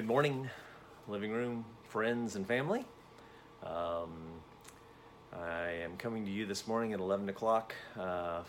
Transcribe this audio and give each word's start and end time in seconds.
Good 0.00 0.08
morning, 0.08 0.48
living 1.08 1.30
room, 1.30 1.62
friends, 1.82 2.34
and 2.34 2.46
family. 2.46 2.86
Um, 3.62 4.40
I 5.30 5.72
am 5.82 5.98
coming 5.98 6.24
to 6.24 6.30
you 6.30 6.46
this 6.46 6.66
morning 6.66 6.94
at 6.94 7.00
11 7.00 7.28
o'clock. 7.28 7.74
Uh, 7.98 8.40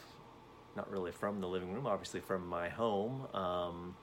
not 0.77 0.89
really 0.89 1.11
from 1.11 1.41
the 1.41 1.47
living 1.49 1.73
room, 1.73 1.85
obviously 1.85 2.21
from 2.21 2.47
my 2.47 2.69
home. 2.69 3.27
Um, 3.33 3.97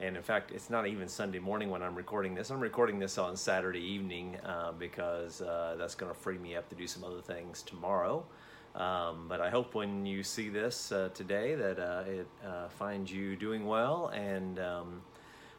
and 0.00 0.16
in 0.16 0.22
fact, 0.24 0.50
it's 0.50 0.68
not 0.68 0.88
even 0.88 1.06
Sunday 1.06 1.38
morning 1.38 1.70
when 1.70 1.80
I'm 1.80 1.94
recording 1.94 2.34
this. 2.34 2.50
I'm 2.50 2.58
recording 2.58 2.98
this 2.98 3.18
on 3.18 3.36
Saturday 3.36 3.78
evening 3.78 4.38
uh, 4.44 4.72
because 4.72 5.42
uh, 5.42 5.76
that's 5.78 5.94
going 5.94 6.12
to 6.12 6.18
free 6.18 6.38
me 6.38 6.56
up 6.56 6.68
to 6.70 6.74
do 6.74 6.88
some 6.88 7.04
other 7.04 7.20
things 7.20 7.62
tomorrow. 7.62 8.26
Um, 8.74 9.26
but 9.28 9.40
I 9.40 9.48
hope 9.48 9.76
when 9.76 10.06
you 10.06 10.24
see 10.24 10.48
this 10.48 10.90
uh, 10.90 11.10
today 11.14 11.54
that 11.54 11.78
uh, 11.78 12.02
it 12.08 12.26
uh, 12.44 12.68
finds 12.68 13.12
you 13.12 13.36
doing 13.36 13.64
well 13.64 14.08
and 14.08 14.58
um, 14.58 15.02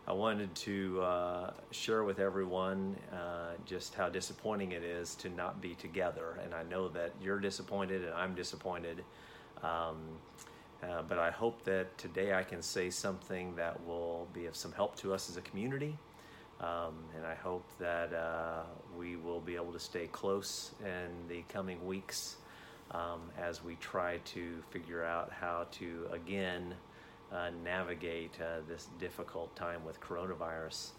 I 0.08 0.14
wanted 0.14 0.54
to 0.56 1.02
uh, 1.02 1.52
share 1.70 2.04
with 2.04 2.20
everyone 2.20 2.96
uh, 3.14 3.52
just 3.66 3.94
how 3.94 4.10
disappointing 4.10 4.72
it 4.72 4.84
is 4.84 5.14
to 5.16 5.30
not 5.30 5.62
be 5.62 5.76
together. 5.76 6.40
And 6.44 6.56
I 6.56 6.64
know 6.64 6.88
that 6.90 7.12
you're 7.22 7.40
disappointed 7.40 8.04
and 8.04 8.14
I'm 8.14 8.34
disappointed. 8.34 9.04
Um, 9.62 9.98
uh, 10.82 11.04
but 11.08 11.20
I 11.20 11.30
hope 11.30 11.64
that 11.66 11.96
today 12.00 12.34
I 12.34 12.42
can 12.42 12.64
say 12.64 12.90
something 12.90 13.56
that 13.56 13.86
will 13.86 14.28
be 14.34 14.48
of 14.48 14.56
some 14.56 14.72
help 14.72 14.96
to 14.98 15.14
us 15.14 15.30
as 15.30 15.38
a 15.38 15.42
community. 15.42 15.96
Um, 16.60 16.96
and 17.16 17.26
I 17.26 17.36
hope 17.36 17.66
that 17.80 18.12
uh, 18.12 18.64
we 18.98 19.18
will 19.18 19.40
be 19.40 19.56
able 19.56 19.72
to 19.72 19.80
stay 19.80 20.08
close 20.08 20.72
in 20.84 21.28
the 21.28 21.44
coming 21.54 21.86
weeks 21.86 22.38
um, 22.92 23.22
as 23.40 23.64
we 23.64 23.76
try 23.76 24.18
to 24.26 24.64
figure 24.72 25.04
out 25.04 25.32
how 25.32 25.68
to 25.74 26.08
again 26.12 26.74
navigate 27.64 28.38
uh, 28.42 28.62
this 28.68 28.88
difficult 29.00 29.56
time 29.56 29.84
with 29.86 30.00
coronavirus. 30.02 30.92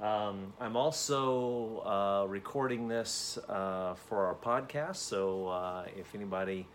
Um, 0.00 0.52
I'm 0.60 0.76
also 0.76 1.80
uh, 1.80 2.26
recording 2.28 2.86
this 2.86 3.38
uh, 3.48 3.94
for 3.94 4.26
our 4.26 4.34
podcast, 4.34 4.96
so 4.96 5.48
uh, 5.48 5.86
if 5.96 6.14
anybody 6.14 6.66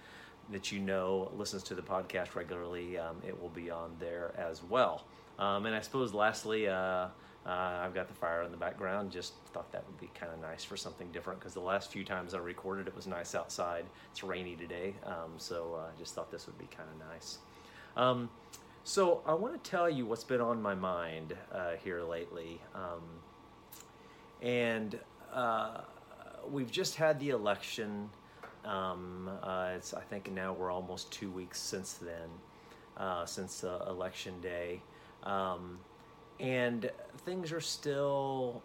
that 0.51 0.71
you 0.71 0.79
know 0.79 1.31
listens 1.37 1.61
to 1.63 1.75
the 1.75 1.83
podcast 1.83 2.33
regularly, 2.35 2.97
um, 2.97 3.17
it 3.27 3.39
will 3.39 3.49
be 3.49 3.69
on 3.69 3.95
there 3.99 4.33
as 4.37 4.63
well. 4.63 5.05
Um, 5.37 5.67
and 5.67 5.75
I 5.75 5.81
suppose, 5.81 6.13
lastly, 6.13 6.67
uh, 6.67 7.07
I've 7.45 7.93
got 7.93 8.07
the 8.07 8.13
fire 8.13 8.41
in 8.41 8.51
the 8.51 8.57
background. 8.57 9.11
Just 9.11 9.33
thought 9.53 9.71
that 9.71 9.85
would 9.85 9.99
be 9.99 10.09
kind 10.15 10.31
of 10.31 10.41
nice 10.41 10.63
for 10.63 10.75
something 10.75 11.11
different 11.11 11.39
because 11.39 11.53
the 11.53 11.59
last 11.59 11.91
few 11.91 12.03
times 12.03 12.33
I 12.33 12.39
recorded, 12.39 12.87
it 12.87 12.95
was 12.95 13.05
nice 13.05 13.35
outside. 13.35 13.85
It's 14.11 14.23
rainy 14.23 14.55
today, 14.55 14.95
um, 15.05 15.33
so 15.37 15.79
I 15.79 15.97
just 15.99 16.15
thought 16.15 16.31
this 16.31 16.47
would 16.47 16.57
be 16.57 16.67
kind 16.75 16.89
of 16.89 17.07
nice. 17.07 17.37
So 18.83 19.21
I 19.27 19.35
want 19.35 19.63
to 19.63 19.69
tell 19.69 19.87
you 19.87 20.07
what's 20.07 20.23
been 20.23 20.41
on 20.41 20.59
my 20.59 20.73
mind 20.73 21.35
uh, 21.53 21.73
here 21.83 22.01
lately, 22.01 22.59
um, 22.73 23.03
and 24.41 24.99
uh, 25.31 25.81
we've 26.49 26.71
just 26.71 26.95
had 26.95 27.19
the 27.19 27.29
election. 27.29 28.09
Um, 28.65 29.29
uh, 29.43 29.73
it's 29.75 29.93
I 29.93 30.01
think 30.01 30.31
now 30.31 30.53
we're 30.53 30.71
almost 30.71 31.11
two 31.11 31.29
weeks 31.29 31.59
since 31.59 31.93
then, 31.93 32.29
uh, 32.97 33.23
since 33.27 33.63
election 33.63 34.41
day, 34.41 34.81
um, 35.23 35.77
and 36.39 36.89
things 37.19 37.51
are 37.51 37.61
still 37.61 38.63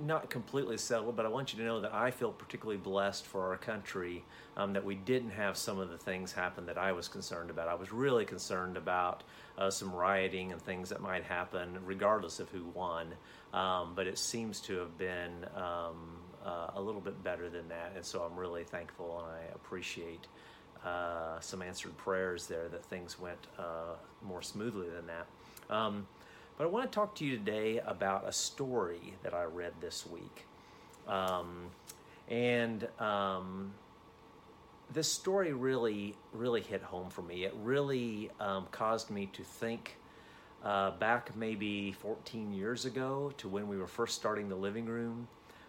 not 0.00 0.30
completely 0.30 0.76
settled, 0.78 1.16
but 1.16 1.26
I 1.26 1.28
want 1.28 1.52
you 1.52 1.58
to 1.58 1.64
know 1.64 1.80
that 1.80 1.92
I 1.92 2.10
feel 2.10 2.32
particularly 2.32 2.78
blessed 2.78 3.26
for 3.26 3.48
our 3.48 3.56
country 3.56 4.24
um, 4.56 4.72
that 4.72 4.84
we 4.84 4.94
didn't 4.94 5.30
have 5.30 5.56
some 5.56 5.78
of 5.78 5.90
the 5.90 5.98
things 5.98 6.32
happen 6.32 6.66
that 6.66 6.78
I 6.78 6.92
was 6.92 7.08
concerned 7.08 7.50
about. 7.50 7.68
I 7.68 7.74
was 7.74 7.92
really 7.92 8.24
concerned 8.24 8.76
about 8.76 9.22
uh, 9.58 9.70
some 9.70 9.92
rioting 9.92 10.52
and 10.52 10.60
things 10.60 10.88
that 10.88 11.00
might 11.00 11.24
happen, 11.24 11.78
regardless 11.84 12.40
of 12.40 12.48
who 12.50 12.64
won. 12.74 13.14
Um, 13.52 13.92
but 13.94 14.06
it 14.06 14.18
seems 14.18 14.60
to 14.60 14.78
have 14.78 14.96
been 14.96 15.46
um, 15.56 16.18
uh, 16.44 16.70
a 16.74 16.80
little 16.80 17.00
bit 17.00 17.22
better 17.22 17.50
than 17.50 17.68
that, 17.68 17.92
and 17.94 18.04
so 18.04 18.22
I'm 18.22 18.38
really 18.38 18.64
thankful 18.64 19.18
and 19.18 19.36
I 19.36 19.54
appreciate 19.54 20.26
uh, 20.84 21.38
some 21.40 21.62
answered 21.62 21.96
prayers 21.98 22.46
there 22.46 22.68
that 22.68 22.84
things 22.84 23.20
went 23.20 23.46
uh, 23.58 23.94
more 24.22 24.42
smoothly 24.42 24.88
than 24.88 25.06
that. 25.06 25.26
But 26.56 26.64
I 26.64 26.66
want 26.66 26.90
to 26.90 26.94
talk 26.94 27.14
to 27.16 27.24
you 27.24 27.36
today 27.36 27.80
about 27.84 28.28
a 28.28 28.32
story 28.32 29.14
that 29.22 29.34
I 29.34 29.44
read 29.44 29.72
this 29.80 30.06
week. 30.06 30.46
Um, 31.08 31.70
and 32.28 32.86
um, 32.98 33.72
this 34.92 35.10
story 35.10 35.52
really, 35.52 36.14
really 36.32 36.60
hit 36.60 36.82
home 36.82 37.10
for 37.10 37.22
me. 37.22 37.44
It 37.44 37.54
really 37.62 38.30
um, 38.38 38.66
caused 38.70 39.10
me 39.10 39.26
to 39.32 39.42
think 39.42 39.96
uh, 40.64 40.92
back 40.92 41.34
maybe 41.34 41.92
14 41.92 42.52
years 42.52 42.84
ago 42.84 43.32
to 43.38 43.48
when 43.48 43.68
we 43.68 43.78
were 43.78 43.86
first 43.86 44.14
starting 44.14 44.48
the 44.48 44.56
living 44.56 44.86
room 44.86 45.28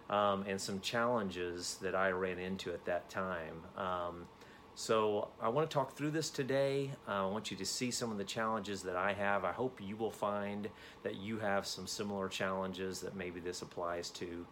um, 0.10 0.46
and 0.48 0.60
some 0.60 0.80
challenges 0.82 1.78
that 1.82 1.96
I 1.96 2.12
ran 2.12 2.38
into 2.38 2.74
at 2.74 2.86
that 2.86 3.10
time. 3.10 3.56
Um, 3.78 4.28
so 4.76 5.28
I 5.42 5.50
want 5.50 5.70
to 5.70 5.74
talk 5.74 5.96
through 5.96 6.12
this 6.12 6.30
today. 6.30 6.92
Uh, 7.08 7.28
I 7.28 7.32
want 7.32 7.52
you 7.52 7.58
to 7.58 7.66
see 7.66 7.92
some 7.92 8.12
of 8.12 8.18
the 8.18 8.24
challenges 8.24 8.82
that 8.84 8.96
I 8.96 9.14
have. 9.14 9.46
I 9.46 9.52
hope 9.52 9.80
you 9.82 9.96
will 9.96 10.12
find 10.12 10.68
that 11.04 11.16
you 11.16 11.38
have 11.40 11.68
some 11.68 11.86
similar 11.86 12.28
challenges 12.28 13.00
that 13.02 13.16
maybe 13.16 13.40
this 13.40 13.62
applies 13.62 14.10
to. 14.12 14.46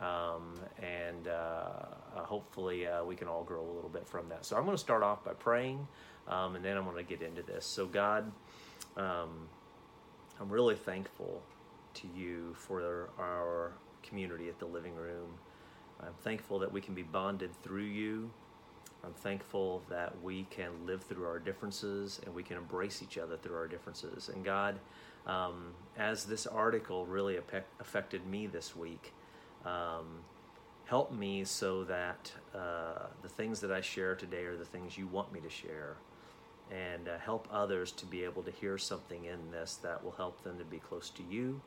Um, 0.00 0.58
and 0.82 1.28
uh, 1.28 1.30
uh, 1.30 2.20
hopefully 2.24 2.86
uh, 2.86 3.04
we 3.04 3.16
can 3.16 3.28
all 3.28 3.44
grow 3.44 3.62
a 3.62 3.72
little 3.72 3.90
bit 3.90 4.06
from 4.06 4.28
that. 4.30 4.44
So 4.46 4.56
I'm 4.56 4.64
going 4.64 4.76
to 4.76 4.80
start 4.80 5.02
off 5.02 5.24
by 5.24 5.32
praying, 5.32 5.86
um, 6.28 6.56
and 6.56 6.64
then 6.64 6.76
I'm 6.76 6.84
going 6.84 6.96
to 6.96 7.02
get 7.02 7.22
into 7.22 7.42
this. 7.42 7.64
So, 7.64 7.86
God, 7.86 8.30
um, 8.96 9.48
I'm 10.40 10.48
really 10.48 10.74
thankful 10.74 11.42
to 11.94 12.08
you 12.14 12.54
for 12.54 13.10
our 13.18 13.72
community 14.02 14.48
at 14.48 14.58
the 14.58 14.66
living 14.66 14.94
room. 14.94 15.30
I'm 16.00 16.14
thankful 16.22 16.58
that 16.58 16.72
we 16.72 16.80
can 16.82 16.94
be 16.94 17.02
bonded 17.02 17.50
through 17.62 17.84
you. 17.84 18.30
I'm 19.06 19.14
thankful 19.14 19.82
that 19.88 20.20
we 20.22 20.46
can 20.50 20.70
live 20.84 21.02
through 21.02 21.26
our 21.26 21.38
differences 21.38 22.20
and 22.24 22.34
we 22.34 22.42
can 22.42 22.56
embrace 22.56 23.02
each 23.02 23.18
other 23.18 23.36
through 23.36 23.56
our 23.56 23.68
differences. 23.68 24.28
And 24.28 24.44
God, 24.44 24.78
um, 25.26 25.72
as 25.96 26.24
this 26.24 26.46
article 26.46 27.06
really 27.06 27.38
affected 27.80 28.26
me 28.26 28.46
this 28.48 28.74
week, 28.74 29.12
um, 29.64 30.24
help 30.86 31.12
me 31.12 31.44
so 31.44 31.84
that 31.84 32.32
uh, 32.54 33.06
the 33.22 33.28
things 33.28 33.60
that 33.60 33.70
I 33.70 33.80
share 33.80 34.14
today 34.14 34.44
are 34.44 34.56
the 34.56 34.64
things 34.64 34.98
you 34.98 35.06
want 35.06 35.32
me 35.32 35.40
to 35.40 35.50
share. 35.50 35.96
And 36.72 37.08
uh, 37.08 37.18
help 37.18 37.46
others 37.52 37.92
to 37.92 38.06
be 38.06 38.24
able 38.24 38.42
to 38.42 38.50
hear 38.50 38.76
something 38.76 39.24
in 39.24 39.52
this 39.52 39.76
that 39.76 40.02
will 40.02 40.12
help 40.12 40.42
them 40.42 40.58
to 40.58 40.64
be 40.64 40.78
close 40.78 41.10
to 41.10 41.22
you 41.22 41.60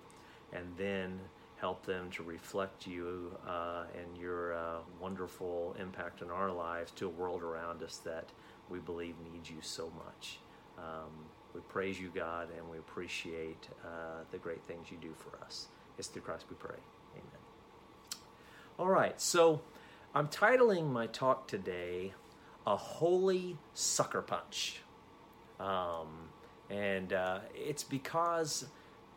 and 0.53 0.65
then 0.77 1.19
help 1.59 1.85
them 1.85 2.09
to 2.11 2.23
reflect 2.23 2.87
you 2.87 3.37
uh, 3.47 3.83
and 3.97 4.17
your 4.17 4.53
uh, 4.53 4.77
wonderful 4.99 5.75
impact 5.79 6.21
in 6.21 6.29
our 6.29 6.51
lives 6.51 6.91
to 6.91 7.05
a 7.05 7.09
world 7.09 7.43
around 7.43 7.83
us 7.83 7.97
that 7.97 8.29
we 8.69 8.79
believe 8.79 9.15
needs 9.31 9.49
you 9.49 9.57
so 9.61 9.91
much. 10.05 10.39
Um, 10.77 11.11
we 11.53 11.61
praise 11.61 11.99
you, 11.99 12.11
God, 12.13 12.47
and 12.57 12.69
we 12.69 12.77
appreciate 12.77 13.67
uh, 13.83 14.23
the 14.31 14.37
great 14.37 14.63
things 14.63 14.91
you 14.91 14.97
do 15.01 15.13
for 15.17 15.43
us. 15.43 15.67
It's 15.97 16.07
through 16.07 16.21
Christ 16.21 16.45
we 16.49 16.55
pray. 16.55 16.77
Amen. 17.13 18.21
All 18.77 18.87
right, 18.87 19.19
so 19.19 19.61
I'm 20.15 20.27
titling 20.27 20.89
my 20.89 21.07
talk 21.07 21.47
today 21.47 22.13
A 22.65 22.77
Holy 22.77 23.57
Sucker 23.73 24.21
Punch. 24.21 24.81
Um, 25.59 26.29
and 26.69 27.11
uh, 27.11 27.39
it's 27.53 27.83
because 27.83 28.65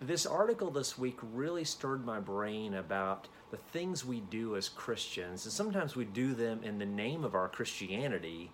this 0.07 0.27
article 0.27 0.71
this 0.71 0.99
week 0.99 1.19
really 1.33 1.65
stirred 1.65 2.05
my 2.05 2.21
brain 2.21 2.75
about 2.75 3.29
the 3.51 3.57
things 3.57 4.05
we 4.05 4.21
do 4.21 4.57
as 4.57 4.69
Christians, 4.69 5.45
and 5.45 5.53
sometimes 5.53 5.95
we 5.95 6.05
do 6.05 6.35
them 6.35 6.61
in 6.65 6.79
the 6.79 6.87
name 6.87 7.25
of 7.25 7.35
our 7.35 7.49
Christianity, 7.49 8.51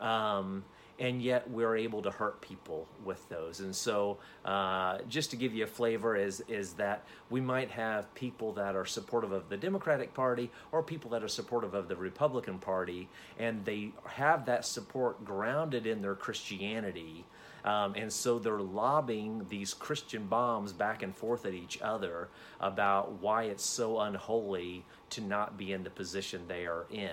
um, 0.00 0.64
and 0.98 1.20
yet 1.20 1.50
we're 1.50 1.76
able 1.76 2.02
to 2.02 2.10
hurt 2.10 2.40
people 2.40 2.86
with 3.04 3.28
those. 3.28 3.60
And 3.60 3.74
so, 3.74 4.18
uh, 4.44 4.98
just 5.08 5.30
to 5.30 5.36
give 5.36 5.54
you 5.54 5.64
a 5.64 5.66
flavor, 5.66 6.14
is 6.14 6.42
is 6.46 6.74
that 6.74 7.04
we 7.30 7.40
might 7.40 7.70
have 7.70 8.14
people 8.14 8.52
that 8.52 8.76
are 8.76 8.84
supportive 8.84 9.32
of 9.32 9.48
the 9.48 9.56
Democratic 9.56 10.14
Party 10.14 10.50
or 10.70 10.82
people 10.82 11.10
that 11.10 11.24
are 11.24 11.28
supportive 11.28 11.74
of 11.74 11.88
the 11.88 11.96
Republican 11.96 12.58
Party, 12.58 13.08
and 13.38 13.64
they 13.64 13.92
have 14.04 14.46
that 14.46 14.64
support 14.64 15.24
grounded 15.24 15.86
in 15.86 16.02
their 16.02 16.14
Christianity 16.14 17.24
um, 17.64 17.94
and 17.96 18.12
so 18.12 18.38
they're 18.38 18.60
lobbing 18.60 19.46
these 19.48 19.72
Christian 19.72 20.26
bombs 20.26 20.72
back 20.72 21.02
and 21.02 21.14
forth 21.14 21.46
at 21.46 21.54
each 21.54 21.80
other 21.80 22.28
about 22.60 23.22
why 23.22 23.44
it's 23.44 23.64
so 23.64 24.00
unholy 24.00 24.84
to 25.10 25.20
not 25.22 25.56
be 25.56 25.72
in 25.72 25.82
the 25.82 25.90
position 25.90 26.42
they 26.46 26.66
are 26.66 26.86
in. 26.90 27.10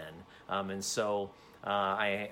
Um, 0.49 0.69
and 0.69 0.83
so 0.83 1.31
uh, 1.65 1.69
I, 1.69 2.29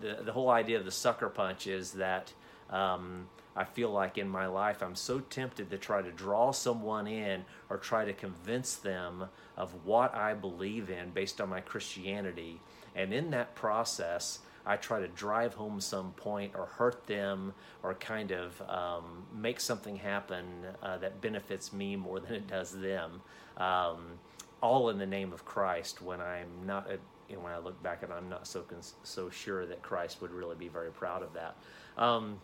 the, 0.00 0.18
the 0.24 0.32
whole 0.32 0.50
idea 0.50 0.78
of 0.78 0.84
the 0.84 0.90
sucker 0.90 1.28
punch 1.28 1.66
is 1.66 1.92
that. 1.92 2.32
Um, 2.70 3.28
I 3.54 3.64
feel 3.64 3.90
like 3.90 4.16
in 4.16 4.28
my 4.28 4.46
life 4.46 4.82
I'm 4.82 4.94
so 4.94 5.20
tempted 5.20 5.70
to 5.70 5.76
try 5.76 6.00
to 6.00 6.10
draw 6.10 6.52
someone 6.52 7.06
in 7.06 7.44
or 7.68 7.76
try 7.76 8.04
to 8.06 8.14
convince 8.14 8.76
them 8.76 9.24
of 9.56 9.84
what 9.84 10.14
I 10.14 10.32
believe 10.32 10.88
in 10.88 11.10
based 11.10 11.38
on 11.38 11.50
my 11.50 11.60
Christianity. 11.60 12.60
And 12.94 13.12
in 13.12 13.30
that 13.32 13.54
process, 13.54 14.38
I 14.64 14.76
try 14.76 15.00
to 15.00 15.08
drive 15.08 15.54
home 15.54 15.80
some 15.80 16.12
point 16.12 16.52
or 16.54 16.66
hurt 16.66 17.06
them 17.06 17.54
or 17.82 17.94
kind 17.94 18.30
of 18.30 18.60
um, 18.68 19.26
make 19.34 19.60
something 19.60 19.96
happen 19.96 20.44
uh, 20.82 20.98
that 20.98 21.20
benefits 21.20 21.72
me 21.72 21.96
more 21.96 22.20
than 22.20 22.34
it 22.34 22.46
does 22.46 22.72
them. 22.72 23.22
Um, 23.56 24.18
all 24.60 24.90
in 24.90 24.98
the 24.98 25.06
name 25.06 25.32
of 25.32 25.44
Christ 25.44 26.00
when 26.00 26.20
I'm 26.20 26.64
not, 26.64 26.88
a, 26.88 26.98
you 27.28 27.36
know, 27.36 27.42
when 27.42 27.52
I 27.52 27.58
look 27.58 27.82
back 27.82 28.02
and 28.02 28.12
I'm 28.12 28.28
not 28.28 28.46
so, 28.46 28.64
so 29.02 29.28
sure 29.28 29.66
that 29.66 29.82
Christ 29.82 30.22
would 30.22 30.30
really 30.30 30.56
be 30.56 30.68
very 30.68 30.90
proud 30.90 31.22
of 31.22 31.32
that. 31.34 31.56
Um, 31.96 32.38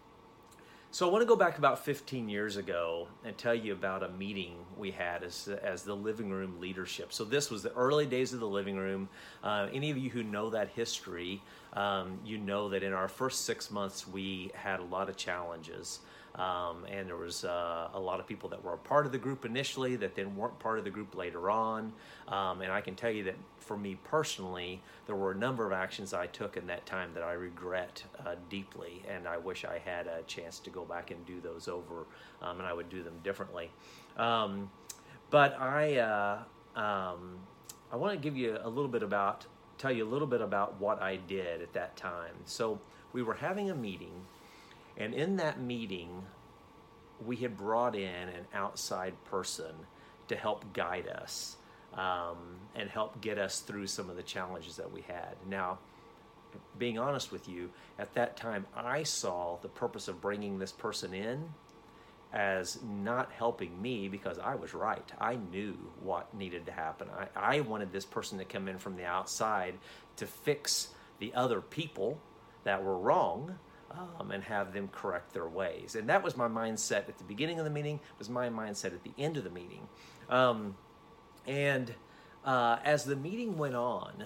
so 0.98 1.08
I 1.08 1.12
want 1.12 1.22
to 1.22 1.26
go 1.26 1.36
back 1.36 1.58
about 1.58 1.84
15 1.84 2.28
years 2.28 2.56
ago 2.56 3.06
and 3.24 3.38
tell 3.38 3.54
you 3.54 3.72
about 3.72 4.02
a 4.02 4.08
meeting 4.08 4.56
we 4.76 4.90
had 4.90 5.22
as, 5.22 5.46
as 5.62 5.84
the 5.84 5.94
living 5.94 6.28
room 6.28 6.58
leadership. 6.58 7.12
So 7.12 7.24
this 7.24 7.52
was 7.52 7.62
the 7.62 7.72
early 7.74 8.04
days 8.04 8.32
of 8.32 8.40
the 8.40 8.48
living 8.48 8.76
room. 8.76 9.08
Uh, 9.44 9.68
any 9.72 9.92
of 9.92 9.96
you 9.96 10.10
who 10.10 10.24
know 10.24 10.50
that 10.50 10.70
history, 10.70 11.40
um, 11.74 12.18
you 12.24 12.36
know 12.36 12.68
that 12.70 12.82
in 12.82 12.92
our 12.92 13.06
first 13.06 13.44
six 13.44 13.70
months 13.70 14.08
we 14.08 14.50
had 14.54 14.80
a 14.80 14.82
lot 14.82 15.08
of 15.08 15.16
challenges. 15.16 16.00
Um, 16.34 16.84
and 16.88 17.08
there 17.08 17.16
was 17.16 17.44
uh, 17.44 17.88
a 17.94 17.98
lot 17.98 18.20
of 18.20 18.26
people 18.26 18.48
that 18.50 18.62
were 18.62 18.74
a 18.74 18.78
part 18.78 19.06
of 19.06 19.12
the 19.12 19.18
group 19.18 19.44
initially 19.44 19.96
that 19.96 20.14
then 20.14 20.36
weren't 20.36 20.58
part 20.58 20.78
of 20.78 20.84
the 20.84 20.90
group 20.90 21.16
later 21.16 21.50
on. 21.50 21.92
Um, 22.28 22.60
and 22.62 22.70
I 22.70 22.80
can 22.80 22.94
tell 22.94 23.10
you 23.10 23.24
that 23.24 23.36
for 23.58 23.76
me 23.76 23.98
personally, 24.04 24.80
there 25.06 25.16
were 25.16 25.32
a 25.32 25.34
number 25.34 25.66
of 25.66 25.72
actions 25.72 26.14
I 26.14 26.26
took 26.26 26.56
in 26.56 26.66
that 26.68 26.86
time 26.86 27.10
that 27.14 27.22
I 27.22 27.32
regret 27.32 28.04
uh, 28.24 28.36
deeply, 28.48 29.02
and 29.08 29.26
I 29.26 29.36
wish 29.36 29.64
I 29.64 29.78
had 29.78 30.06
a 30.06 30.22
chance 30.22 30.58
to 30.60 30.70
go 30.70 30.84
back 30.84 31.10
and 31.10 31.24
do 31.26 31.40
those 31.40 31.66
over, 31.68 32.06
um, 32.40 32.58
and 32.58 32.66
I 32.66 32.72
would 32.72 32.88
do 32.88 33.02
them 33.02 33.14
differently. 33.24 33.70
Um, 34.16 34.70
but 35.30 35.58
I, 35.60 35.96
uh, 35.96 36.38
um, 36.80 37.38
I 37.92 37.96
want 37.96 38.14
to 38.14 38.18
give 38.18 38.36
you 38.36 38.58
a 38.62 38.68
little 38.68 38.90
bit 38.90 39.02
about, 39.02 39.46
tell 39.76 39.92
you 39.92 40.06
a 40.06 40.10
little 40.10 40.28
bit 40.28 40.40
about 40.40 40.80
what 40.80 41.02
I 41.02 41.16
did 41.16 41.62
at 41.62 41.72
that 41.72 41.96
time. 41.96 42.34
So 42.44 42.78
we 43.12 43.22
were 43.22 43.34
having 43.34 43.70
a 43.70 43.74
meeting 43.74 44.12
and 44.98 45.14
in 45.14 45.36
that 45.36 45.60
meeting, 45.60 46.26
we 47.24 47.36
had 47.36 47.56
brought 47.56 47.94
in 47.94 48.28
an 48.28 48.46
outside 48.52 49.14
person 49.24 49.74
to 50.26 50.36
help 50.36 50.72
guide 50.72 51.08
us 51.08 51.56
um, 51.94 52.36
and 52.74 52.90
help 52.90 53.20
get 53.20 53.38
us 53.38 53.60
through 53.60 53.86
some 53.86 54.10
of 54.10 54.16
the 54.16 54.22
challenges 54.22 54.76
that 54.76 54.92
we 54.92 55.00
had. 55.02 55.36
Now, 55.48 55.78
being 56.78 56.98
honest 56.98 57.30
with 57.30 57.48
you, 57.48 57.70
at 57.98 58.12
that 58.14 58.36
time, 58.36 58.66
I 58.74 59.04
saw 59.04 59.58
the 59.62 59.68
purpose 59.68 60.08
of 60.08 60.20
bringing 60.20 60.58
this 60.58 60.72
person 60.72 61.14
in 61.14 61.48
as 62.32 62.78
not 62.82 63.32
helping 63.32 63.80
me 63.80 64.08
because 64.08 64.38
I 64.38 64.54
was 64.54 64.74
right. 64.74 65.10
I 65.20 65.36
knew 65.36 65.78
what 66.02 66.34
needed 66.34 66.66
to 66.66 66.72
happen. 66.72 67.08
I, 67.16 67.56
I 67.56 67.60
wanted 67.60 67.92
this 67.92 68.04
person 68.04 68.38
to 68.38 68.44
come 68.44 68.68
in 68.68 68.78
from 68.78 68.96
the 68.96 69.06
outside 69.06 69.74
to 70.16 70.26
fix 70.26 70.88
the 71.20 71.32
other 71.34 71.60
people 71.60 72.20
that 72.64 72.84
were 72.84 72.98
wrong 72.98 73.58
um, 73.90 74.30
and 74.30 74.44
have 74.44 74.72
them 74.72 74.88
correct 74.88 75.32
their 75.32 75.48
ways. 75.48 75.94
And 75.94 76.08
that 76.08 76.22
was 76.22 76.36
my 76.36 76.48
mindset 76.48 77.08
at 77.08 77.18
the 77.18 77.24
beginning 77.24 77.58
of 77.58 77.64
the 77.64 77.70
meeting, 77.70 78.00
was 78.18 78.28
my 78.28 78.48
mindset 78.48 78.86
at 78.86 79.02
the 79.02 79.12
end 79.18 79.36
of 79.36 79.44
the 79.44 79.50
meeting. 79.50 79.88
Um, 80.28 80.76
and 81.46 81.94
uh, 82.44 82.78
as 82.84 83.04
the 83.04 83.16
meeting 83.16 83.56
went 83.56 83.74
on, 83.74 84.24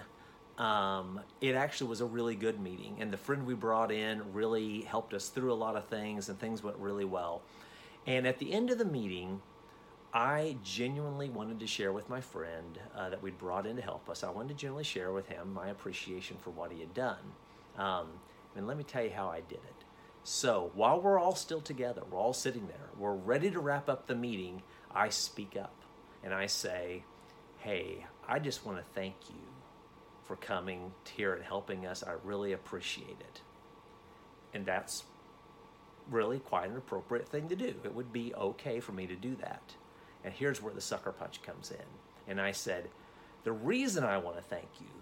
um, 0.59 1.21
it 1.41 1.55
actually 1.55 1.89
was 1.89 2.01
a 2.01 2.07
really 2.07 2.35
good 2.35 2.61
meeting. 2.61 2.97
And 3.01 3.13
the 3.13 3.17
friend 3.17 3.47
we 3.47 3.55
brought 3.55 3.91
in 3.91 4.33
really 4.33 4.83
helped 4.83 5.15
us 5.15 5.29
through 5.29 5.53
a 5.53 5.55
lot 5.55 5.77
of 5.77 5.87
things, 5.87 6.29
and 6.29 6.39
things 6.39 6.63
went 6.63 6.77
really 6.77 7.05
well. 7.05 7.43
And 8.07 8.27
at 8.27 8.39
the 8.39 8.53
end 8.53 8.71
of 8.71 8.79
the 8.79 8.85
meeting, 8.85 9.41
I 10.13 10.57
genuinely 10.63 11.31
wanted 11.31 11.61
to 11.61 11.67
share 11.67 11.93
with 11.93 12.11
my 12.11 12.21
friend 12.21 12.79
uh, 12.95 13.09
that 13.09 13.23
we'd 13.23 13.39
brought 13.39 13.67
in 13.67 13.77
to 13.77 13.83
help 13.83 14.11
us. 14.11 14.23
I 14.23 14.31
wanted 14.31 14.49
to 14.51 14.55
genuinely 14.55 14.85
share 14.85 15.13
with 15.13 15.29
him 15.29 15.55
my 15.55 15.69
appreciation 15.69 16.37
for 16.39 16.51
what 16.51 16.71
he 16.71 16.81
had 16.81 16.93
done. 16.93 17.33
Um, 17.79 18.09
and 18.57 18.67
let 18.67 18.77
me 18.77 18.85
tell 18.85 19.03
you 19.03 19.11
how 19.11 19.29
I 19.29 19.41
did 19.41 19.59
it. 19.59 19.85
So 20.25 20.71
while 20.75 21.01
we're 21.01 21.19
all 21.19 21.35
still 21.35 21.61
together, 21.61 22.03
we're 22.11 22.19
all 22.19 22.33
sitting 22.33 22.67
there, 22.69 22.91
we're 22.97 23.15
ready 23.15 23.51
to 23.51 23.61
wrap 23.61 23.89
up 23.89 24.07
the 24.07 24.15
meeting, 24.15 24.63
I 24.95 25.09
speak 25.09 25.57
up 25.57 25.75
and 26.23 26.33
I 26.33 26.47
say, 26.47 27.05
Hey, 27.59 28.07
I 28.29 28.39
just 28.39 28.65
want 28.67 28.79
to 28.79 28.85
thank 28.95 29.15
you 29.29 29.41
for 30.25 30.37
coming 30.37 30.93
here 31.15 31.35
and 31.35 31.45
helping 31.45 31.87
us. 31.87 32.03
I 32.03 32.15
really 32.25 32.53
appreciate 32.53 33.21
it. 33.21 33.41
And 34.55 34.67
that's 34.67 35.05
really 36.11 36.39
quite 36.39 36.71
an 36.71 36.77
appropriate 36.77 37.29
thing 37.29 37.49
to 37.49 37.57
do. 37.57 37.75
It 37.85 37.95
would 37.95 38.13
be 38.13 38.35
okay 38.35 38.81
for 38.81 38.93
me 38.93 39.07
to 39.07 39.15
do 39.15 39.37
that. 39.37 39.75
And 40.25 40.33
here's 40.33 40.63
where 40.63 40.75
the 40.75 40.81
sucker 40.81 41.13
punch 41.13 41.43
comes 41.43 41.71
in. 41.71 41.85
And 42.29 42.41
I 42.41 42.53
said, 42.53 42.89
The 43.45 43.53
reason 43.53 44.05
I 44.05 44.19
want 44.19 44.37
to 44.37 44.43
thank 44.43 44.69
you 44.81 45.02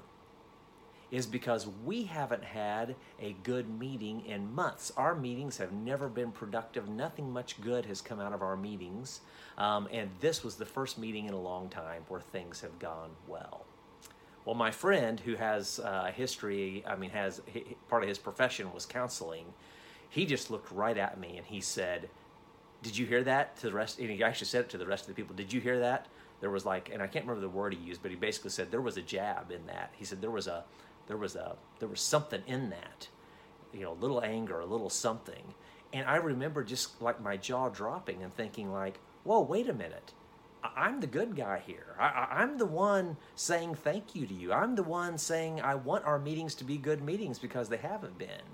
is 1.11 1.27
because 1.27 1.67
we 1.85 2.05
haven't 2.05 2.45
had 2.45 2.95
a 3.21 3.33
good 3.43 3.69
meeting 3.79 4.25
in 4.27 4.53
months. 4.55 4.93
Our 4.97 5.15
meetings 5.15 5.57
have 5.59 5.73
never 5.73 6.09
been 6.09 6.31
productive. 6.31 6.89
Nothing 6.89 7.33
much 7.33 7.61
good 7.61 7.87
has 7.87 8.01
come 8.01 8.21
out 8.21 8.33
of 8.33 8.43
our 8.43 8.57
meetings. 8.57 9.21
Um, 9.59 9.89
and 9.93 10.11
this 10.21 10.45
was 10.45 10.57
the 10.57 10.65
first 10.65 10.99
meeting 10.99 11.27
in 11.27 11.35
a 11.35 11.41
long 11.41 11.69
time 11.69 12.03
where 12.09 12.21
things 12.21 12.61
have 12.61 12.79
gone 12.79 13.11
well. 13.27 13.65
Well, 14.45 14.55
my 14.55 14.71
friend 14.71 15.21
who 15.21 15.35
has 15.35 15.81
uh, 15.81 16.13
history, 16.15 16.83
I 16.87 16.97
mean, 16.97 17.11
has 17.11 17.43
part 17.89 18.03
of 18.03 18.09
his 18.09 18.19
profession 18.19 18.73
was 18.73 18.87
counseling, 18.87 19.47
he 20.09 20.27
just 20.27 20.51
looked 20.51 20.73
right 20.73 20.97
at 20.97 21.21
me 21.21 21.37
and 21.37 21.47
he 21.47 21.61
said, 21.61 22.09
Did 22.83 22.97
you 22.97 23.07
hear 23.07 23.23
that 23.25 23.57
to 23.59 23.67
the 23.69 23.73
rest? 23.73 23.99
And 23.99 24.11
he 24.11 24.23
actually 24.23 24.47
said 24.47 24.63
it 24.63 24.71
to 24.71 24.79
the 24.79 24.87
rest 24.87 25.09
of 25.09 25.09
the 25.09 25.15
people. 25.15 25.37
Did 25.37 25.53
you 25.53 25.61
hear 25.61 25.79
that? 25.81 26.07
There 26.41 26.51
was 26.51 26.65
like, 26.65 26.91
and 26.91 27.03
I 27.03 27.07
can't 27.07 27.27
remember 27.27 27.43
the 27.43 27.51
word 27.51 27.75
he 27.75 27.81
used, 27.81 28.01
but 28.03 28.11
he 28.11 28.17
basically 28.17 28.51
said 28.51 28.71
there 28.71 28.81
was 28.81 28.97
a 28.97 29.03
jab 29.03 29.51
in 29.51 29.67
that. 29.67 29.93
He 29.97 30.05
said 30.05 30.23
there 30.23 30.31
was 30.31 30.47
a, 30.47 30.65
there 31.11 31.17
was 31.17 31.35
a 31.35 31.57
there 31.81 31.89
was 31.89 32.01
something 32.01 32.41
in 32.47 32.71
that 32.71 33.09
you 33.73 33.81
know 33.81 33.91
a 33.91 34.01
little 34.01 34.23
anger 34.23 34.61
a 34.61 34.65
little 34.65 34.89
something. 34.89 35.43
And 35.93 36.07
i 36.07 36.15
remember 36.15 36.63
just 36.63 37.03
like 37.03 37.21
my 37.21 37.37
jaw 37.37 37.69
dropping 37.69 38.23
and 38.23 38.33
thinking 38.33 38.73
like 38.73 39.01
whoa 39.25 39.41
wait 39.41 39.69
a 39.69 39.73
minute. 39.73 40.13
I'm 40.63 41.01
the 41.01 41.09
good 41.09 41.35
guy 41.35 41.63
here. 41.67 41.97
I, 41.99 42.43
am 42.43 42.59
the 42.59 42.67
one 42.67 43.17
saying 43.35 43.77
thank 43.77 44.15
you 44.15 44.25
to 44.27 44.35
you. 44.35 44.53
I'm 44.53 44.77
the 44.77 44.85
one 44.85 45.19
saying 45.19 45.61
i 45.61 45.75
want 45.75 46.05
our 46.05 46.21
meetings 46.21 46.55
to 46.57 46.65
be 46.65 46.77
good 46.77 47.03
meetings 47.03 47.41
because 47.41 47.69
they 47.69 47.79
haven't 47.79 48.17
been. 48.17 48.47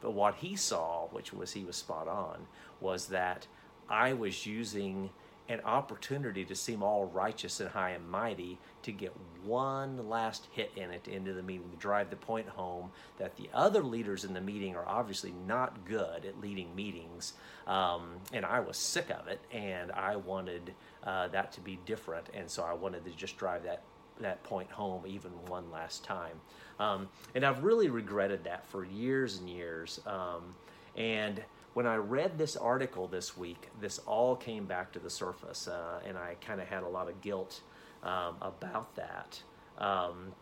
But 0.00 0.12
what 0.12 0.36
he 0.36 0.54
saw 0.54 1.08
which 1.08 1.32
was 1.32 1.54
he 1.54 1.64
was 1.64 1.74
spot 1.74 2.06
on 2.06 2.46
was 2.80 3.08
that 3.08 3.48
i 3.88 4.12
was 4.12 4.46
using 4.46 5.10
an 5.48 5.60
opportunity 5.60 6.44
to 6.44 6.54
seem 6.54 6.82
all 6.82 7.04
righteous 7.04 7.60
and 7.60 7.70
high 7.70 7.90
and 7.90 8.08
mighty 8.08 8.58
to 8.82 8.92
get 8.92 9.12
one 9.44 10.08
last 10.08 10.46
hit 10.52 10.72
in 10.76 10.90
it 10.90 11.06
into 11.06 11.32
the 11.32 11.42
meeting 11.42 11.70
to 11.70 11.76
drive 11.76 12.10
the 12.10 12.16
point 12.16 12.48
home 12.48 12.90
that 13.18 13.36
the 13.36 13.48
other 13.54 13.82
leaders 13.82 14.24
in 14.24 14.34
the 14.34 14.40
meeting 14.40 14.74
are 14.74 14.86
obviously 14.86 15.32
not 15.46 15.84
good 15.84 16.24
at 16.24 16.40
leading 16.40 16.74
meetings. 16.74 17.34
Um, 17.66 18.16
and 18.32 18.44
I 18.44 18.60
was 18.60 18.76
sick 18.76 19.10
of 19.10 19.28
it, 19.28 19.40
and 19.52 19.92
I 19.92 20.16
wanted 20.16 20.74
uh, 21.04 21.28
that 21.28 21.52
to 21.52 21.60
be 21.60 21.78
different. 21.86 22.26
And 22.34 22.50
so 22.50 22.64
I 22.64 22.72
wanted 22.72 23.04
to 23.04 23.10
just 23.12 23.36
drive 23.36 23.64
that 23.64 23.82
that 24.20 24.42
point 24.44 24.70
home 24.70 25.04
even 25.06 25.30
one 25.46 25.70
last 25.70 26.02
time. 26.02 26.40
Um, 26.80 27.08
and 27.34 27.44
I've 27.44 27.64
really 27.64 27.90
regretted 27.90 28.44
that 28.44 28.66
for 28.66 28.84
years 28.84 29.38
and 29.38 29.48
years. 29.48 30.00
Um, 30.06 30.54
and 30.96 31.42
when 31.76 31.86
I 31.86 31.96
read 31.96 32.38
this 32.38 32.56
article 32.56 33.06
this 33.06 33.36
week, 33.36 33.68
this 33.82 33.98
all 34.06 34.34
came 34.34 34.64
back 34.64 34.92
to 34.92 34.98
the 34.98 35.10
surface, 35.10 35.68
uh, 35.68 36.00
and 36.06 36.16
I 36.16 36.36
kind 36.40 36.58
of 36.58 36.66
had 36.66 36.82
a 36.82 36.88
lot 36.88 37.06
of 37.10 37.20
guilt 37.20 37.60
um, 38.02 38.36
about 38.40 38.96
that. 38.96 39.42
Um, 39.76 40.32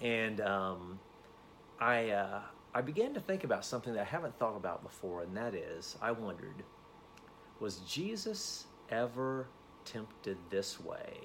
and 0.00 0.40
um, 0.40 1.00
I, 1.80 2.10
uh, 2.10 2.40
I 2.72 2.82
began 2.82 3.14
to 3.14 3.20
think 3.20 3.42
about 3.42 3.64
something 3.64 3.94
that 3.94 4.02
I 4.02 4.04
haven't 4.04 4.38
thought 4.38 4.56
about 4.56 4.84
before, 4.84 5.22
and 5.22 5.36
that 5.36 5.56
is 5.56 5.96
I 6.00 6.12
wondered, 6.12 6.62
was 7.58 7.78
Jesus 7.78 8.66
ever 8.88 9.48
tempted 9.84 10.38
this 10.50 10.78
way? 10.78 11.18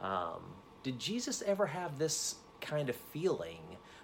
Um, 0.00 0.40
did 0.82 0.98
Jesus 0.98 1.42
ever 1.42 1.66
have 1.66 1.98
this 1.98 2.36
kind 2.62 2.88
of 2.88 2.96
feeling 2.96 3.60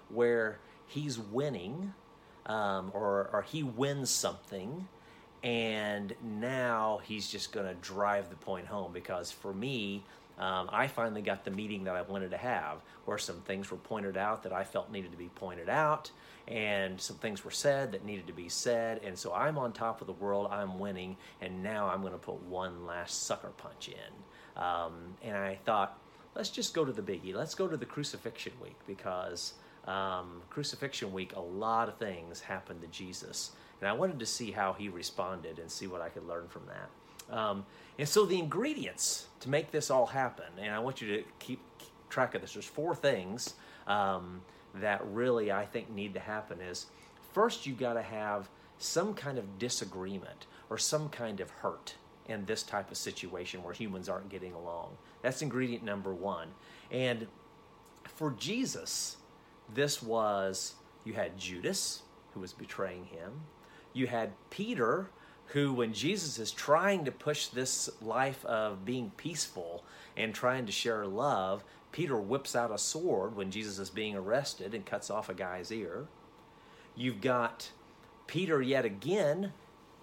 where 0.09 0.59
he's 0.85 1.17
winning? 1.17 1.95
Um, 2.45 2.91
or, 2.93 3.29
or 3.33 3.45
he 3.47 3.63
wins 3.63 4.09
something 4.09 4.87
and 5.43 6.13
now 6.23 6.99
he's 7.03 7.27
just 7.27 7.51
going 7.51 7.65
to 7.65 7.73
drive 7.75 8.29
the 8.29 8.35
point 8.35 8.67
home 8.67 8.91
because 8.93 9.31
for 9.31 9.53
me 9.53 10.03
um, 10.37 10.69
i 10.71 10.87
finally 10.87 11.21
got 11.21 11.43
the 11.43 11.51
meeting 11.51 11.83
that 11.83 11.95
i 11.95 12.01
wanted 12.01 12.29
to 12.31 12.37
have 12.37 12.77
where 13.05 13.17
some 13.17 13.41
things 13.41 13.71
were 13.71 13.77
pointed 13.77 14.17
out 14.17 14.43
that 14.43 14.53
i 14.53 14.63
felt 14.63 14.91
needed 14.91 15.11
to 15.11 15.17
be 15.17 15.29
pointed 15.35 15.69
out 15.69 16.11
and 16.47 16.99
some 16.99 17.15
things 17.17 17.43
were 17.43 17.51
said 17.51 17.91
that 17.91 18.05
needed 18.05 18.27
to 18.27 18.33
be 18.33 18.49
said 18.49 19.01
and 19.03 19.17
so 19.17 19.33
i'm 19.33 19.57
on 19.57 19.71
top 19.71 20.01
of 20.01 20.07
the 20.07 20.13
world 20.13 20.47
i'm 20.51 20.77
winning 20.77 21.15
and 21.41 21.63
now 21.63 21.87
i'm 21.87 22.01
going 22.01 22.13
to 22.13 22.19
put 22.19 22.41
one 22.43 22.85
last 22.85 23.23
sucker 23.23 23.51
punch 23.57 23.89
in. 23.89 24.61
Um, 24.61 25.15
and 25.23 25.35
i 25.35 25.57
thought 25.65 25.99
let's 26.35 26.49
just 26.49 26.73
go 26.73 26.85
to 26.85 26.91
the 26.91 27.01
biggie 27.01 27.33
let's 27.33 27.55
go 27.55 27.67
to 27.67 27.77
the 27.77 27.85
crucifixion 27.85 28.53
week 28.61 28.77
because 28.85 29.53
um, 29.87 30.41
crucifixion 30.49 31.11
week, 31.11 31.35
a 31.35 31.39
lot 31.39 31.89
of 31.89 31.97
things 31.97 32.41
happened 32.41 32.81
to 32.81 32.87
Jesus. 32.87 33.51
And 33.79 33.89
I 33.89 33.93
wanted 33.93 34.19
to 34.19 34.25
see 34.25 34.51
how 34.51 34.73
he 34.73 34.89
responded 34.89 35.59
and 35.59 35.69
see 35.69 35.87
what 35.87 36.01
I 36.01 36.09
could 36.09 36.27
learn 36.27 36.47
from 36.47 36.63
that. 36.67 37.35
Um, 37.35 37.65
and 37.97 38.07
so 38.07 38.25
the 38.25 38.37
ingredients 38.37 39.27
to 39.39 39.49
make 39.49 39.71
this 39.71 39.89
all 39.89 40.05
happen, 40.05 40.45
and 40.59 40.73
I 40.73 40.79
want 40.79 41.01
you 41.01 41.17
to 41.17 41.23
keep 41.39 41.59
track 42.09 42.35
of 42.35 42.41
this. 42.41 42.53
There's 42.53 42.65
four 42.65 42.93
things 42.93 43.55
um, 43.87 44.41
that 44.75 45.01
really 45.07 45.51
I 45.51 45.65
think 45.65 45.89
need 45.89 46.13
to 46.13 46.19
happen 46.19 46.59
is 46.59 46.87
first 47.33 47.65
you 47.65 47.73
got 47.73 47.93
to 47.93 48.01
have 48.01 48.49
some 48.77 49.13
kind 49.13 49.37
of 49.37 49.59
disagreement 49.59 50.47
or 50.69 50.77
some 50.77 51.09
kind 51.09 51.39
of 51.39 51.49
hurt 51.49 51.95
in 52.27 52.45
this 52.45 52.63
type 52.63 52.91
of 52.91 52.97
situation 52.97 53.63
where 53.63 53.73
humans 53.73 54.09
aren't 54.09 54.29
getting 54.29 54.53
along. 54.53 54.97
That's 55.21 55.41
ingredient 55.41 55.83
number 55.83 56.13
one. 56.13 56.49
And 56.91 57.27
for 58.03 58.31
Jesus, 58.31 59.17
this 59.73 60.01
was 60.01 60.75
you 61.03 61.13
had 61.13 61.37
Judas, 61.37 62.03
who 62.33 62.39
was 62.39 62.53
betraying 62.53 63.05
him, 63.05 63.41
you 63.93 64.07
had 64.07 64.31
Peter, 64.49 65.09
who, 65.47 65.73
when 65.73 65.93
Jesus 65.93 66.39
is 66.39 66.51
trying 66.51 67.05
to 67.05 67.11
push 67.11 67.47
this 67.47 67.89
life 68.01 68.45
of 68.45 68.85
being 68.85 69.11
peaceful 69.17 69.83
and 70.15 70.33
trying 70.33 70.65
to 70.65 70.71
share 70.71 71.05
love, 71.05 71.63
Peter 71.91 72.17
whips 72.17 72.55
out 72.55 72.71
a 72.71 72.77
sword 72.77 73.35
when 73.35 73.51
Jesus 73.51 73.77
is 73.77 73.89
being 73.89 74.15
arrested 74.15 74.73
and 74.73 74.85
cuts 74.85 75.09
off 75.09 75.29
a 75.29 75.33
guy's 75.33 75.71
ear. 75.71 76.07
You've 76.95 77.21
got 77.21 77.71
Peter 78.27 78.61
yet 78.61 78.85
again 78.85 79.51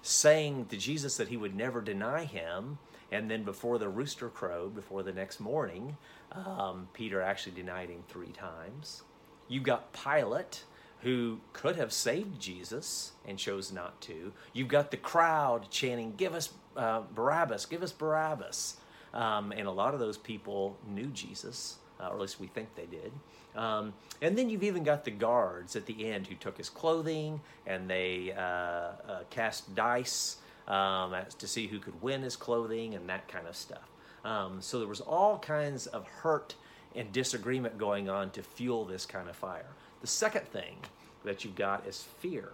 saying 0.03 0.67
to 0.67 0.77
Jesus 0.77 1.17
that 1.17 1.29
he 1.29 1.37
would 1.37 1.57
never 1.57 1.81
deny 1.81 2.25
him. 2.25 2.79
And 3.11 3.31
then 3.31 3.43
before 3.43 3.79
the 3.79 3.89
rooster 3.89 4.29
crowed, 4.29 4.75
before 4.75 5.03
the 5.03 5.13
next 5.13 5.41
morning, 5.41 5.97
um, 6.33 6.89
Peter 6.93 7.23
actually 7.23 7.53
denied 7.53 7.89
him 7.89 8.03
three 8.07 8.33
times. 8.33 9.03
You've 9.49 9.65
got 9.65 9.93
Pilate, 9.93 10.65
who 11.03 11.39
could 11.53 11.77
have 11.77 11.93
saved 11.93 12.41
Jesus 12.41 13.13
and 13.27 13.39
chose 13.39 13.73
not 13.73 14.01
to. 14.03 14.33
You've 14.53 14.69
got 14.69 14.91
the 14.91 14.97
crowd 14.97 15.71
chanting, 15.71 16.15
Give 16.17 16.35
us 16.35 16.51
uh, 16.77 17.03
Barabbas, 17.15 17.67
give 17.67 17.83
us 17.83 17.93
Barabbas. 17.93 18.77
Um, 19.15 19.53
and 19.53 19.67
a 19.67 19.71
lot 19.71 19.95
of 19.95 20.01
those 20.01 20.19
people 20.19 20.77
knew 20.87 21.07
Jesus, 21.07 21.77
uh, 22.01 22.09
or 22.09 22.15
at 22.15 22.21
least 22.21 22.41
we 22.41 22.47
think 22.47 22.75
they 22.75 22.87
did. 22.87 23.13
Um, 23.57 23.95
and 24.23 24.37
then 24.37 24.51
you've 24.51 24.63
even 24.63 24.85
got 24.85 25.05
the 25.05 25.11
guards 25.11 25.75
at 25.77 25.87
the 25.87 26.11
end 26.11 26.27
who 26.27 26.35
took 26.35 26.59
his 26.59 26.69
clothing 26.69 27.41
and 27.67 27.89
they 27.89 28.33
uh, 28.37 28.41
uh, 28.41 28.93
cast 29.31 29.75
dice 29.75 30.37
um, 30.69 31.15
to 31.39 31.49
see 31.49 31.67
who 31.67 31.79
could 31.79 32.01
win 32.03 32.23
his 32.23 32.37
clothing 32.37 32.95
and 32.95 33.09
that 33.09 33.27
kind 33.27 33.47
of 33.47 33.57
stuff. 33.57 33.91
Um, 34.25 34.61
so 34.61 34.79
there 34.79 34.89
was 34.89 35.01
all 35.01 35.39
kinds 35.39 35.87
of 35.87 36.07
hurt 36.07 36.55
and 36.95 37.13
disagreement 37.13 37.79
going 37.79 38.09
on 38.09 38.31
to 38.31 38.43
fuel 38.43 38.85
this 38.85 39.07
kind 39.07 39.29
of 39.29 39.37
fire. 39.37 39.71
The 40.01 40.07
second 40.07 40.47
thing 40.47 40.77
that 41.25 41.45
you've 41.45 41.57
got 41.57 41.87
is 41.87 42.03
fear. 42.19 42.51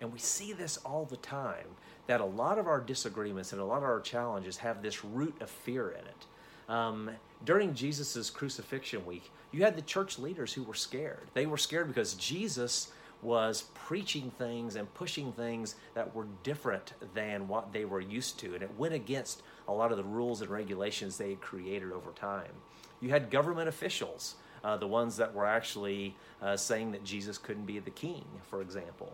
And 0.00 0.12
we 0.12 0.18
see 0.18 0.52
this 0.52 0.78
all 0.78 1.04
the 1.04 1.16
time 1.18 1.66
that 2.06 2.20
a 2.20 2.24
lot 2.24 2.58
of 2.58 2.66
our 2.66 2.80
disagreements 2.80 3.52
and 3.52 3.60
a 3.60 3.64
lot 3.64 3.78
of 3.78 3.84
our 3.84 4.00
challenges 4.00 4.56
have 4.58 4.82
this 4.82 5.04
root 5.04 5.34
of 5.40 5.50
fear 5.50 5.90
in 5.90 6.04
it. 6.06 6.26
Um, 6.68 7.10
during 7.44 7.74
Jesus' 7.74 8.30
crucifixion 8.30 9.04
week, 9.04 9.30
you 9.52 9.64
had 9.64 9.76
the 9.76 9.82
church 9.82 10.18
leaders 10.18 10.52
who 10.52 10.62
were 10.62 10.74
scared. 10.74 11.26
They 11.34 11.46
were 11.46 11.58
scared 11.58 11.88
because 11.88 12.14
Jesus 12.14 12.92
was 13.22 13.64
preaching 13.74 14.30
things 14.38 14.76
and 14.76 14.92
pushing 14.94 15.32
things 15.32 15.74
that 15.94 16.14
were 16.14 16.26
different 16.42 16.94
than 17.14 17.48
what 17.48 17.72
they 17.72 17.84
were 17.84 18.00
used 18.00 18.38
to. 18.38 18.54
And 18.54 18.62
it 18.62 18.78
went 18.78 18.94
against 18.94 19.42
a 19.68 19.72
lot 19.72 19.90
of 19.90 19.98
the 19.98 20.04
rules 20.04 20.40
and 20.40 20.50
regulations 20.50 21.18
they 21.18 21.30
had 21.30 21.40
created 21.40 21.92
over 21.92 22.12
time. 22.12 22.52
You 23.00 23.10
had 23.10 23.30
government 23.30 23.68
officials, 23.68 24.36
uh, 24.62 24.76
the 24.76 24.86
ones 24.86 25.16
that 25.16 25.34
were 25.34 25.46
actually 25.46 26.16
uh, 26.42 26.56
saying 26.56 26.92
that 26.92 27.04
Jesus 27.04 27.38
couldn't 27.38 27.66
be 27.66 27.78
the 27.78 27.90
king, 27.90 28.24
for 28.48 28.60
example. 28.60 29.12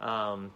Um, 0.00 0.50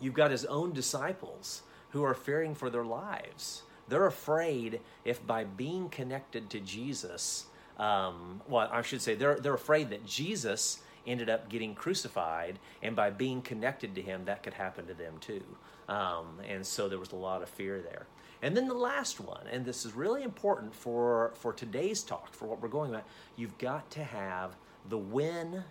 you've 0.00 0.14
got 0.14 0.30
his 0.30 0.44
own 0.44 0.72
disciples 0.72 1.62
who 1.90 2.02
are 2.02 2.14
fearing 2.14 2.54
for 2.54 2.70
their 2.70 2.84
lives. 2.84 3.62
They're 3.88 4.06
afraid 4.06 4.80
if 5.04 5.24
by 5.26 5.44
being 5.44 5.88
connected 5.88 6.50
to 6.50 6.60
Jesus, 6.60 7.46
um, 7.78 8.42
well, 8.48 8.68
I 8.72 8.82
should 8.82 9.00
say, 9.00 9.14
they're, 9.14 9.36
they're 9.36 9.54
afraid 9.54 9.90
that 9.90 10.04
Jesus 10.04 10.80
ended 11.06 11.30
up 11.30 11.48
getting 11.48 11.74
crucified, 11.74 12.58
and 12.82 12.96
by 12.96 13.10
being 13.10 13.40
connected 13.40 13.94
to 13.94 14.02
him, 14.02 14.24
that 14.24 14.42
could 14.42 14.54
happen 14.54 14.86
to 14.88 14.94
them 14.94 15.14
too. 15.20 15.42
Um, 15.88 16.40
and 16.48 16.66
so 16.66 16.88
there 16.88 16.98
was 16.98 17.12
a 17.12 17.16
lot 17.16 17.42
of 17.42 17.48
fear 17.48 17.80
there. 17.80 18.06
And 18.46 18.56
then 18.56 18.68
the 18.68 18.74
last 18.74 19.18
one, 19.18 19.44
and 19.50 19.64
this 19.64 19.84
is 19.84 19.94
really 19.94 20.22
important 20.22 20.72
for, 20.72 21.32
for 21.34 21.52
today's 21.52 22.04
talk, 22.04 22.32
for 22.32 22.46
what 22.46 22.62
we're 22.62 22.68
going 22.68 22.90
about, 22.90 23.02
you've 23.34 23.58
got 23.58 23.90
to 23.90 24.04
have 24.04 24.54
the 24.88 24.96
win, 24.96 25.64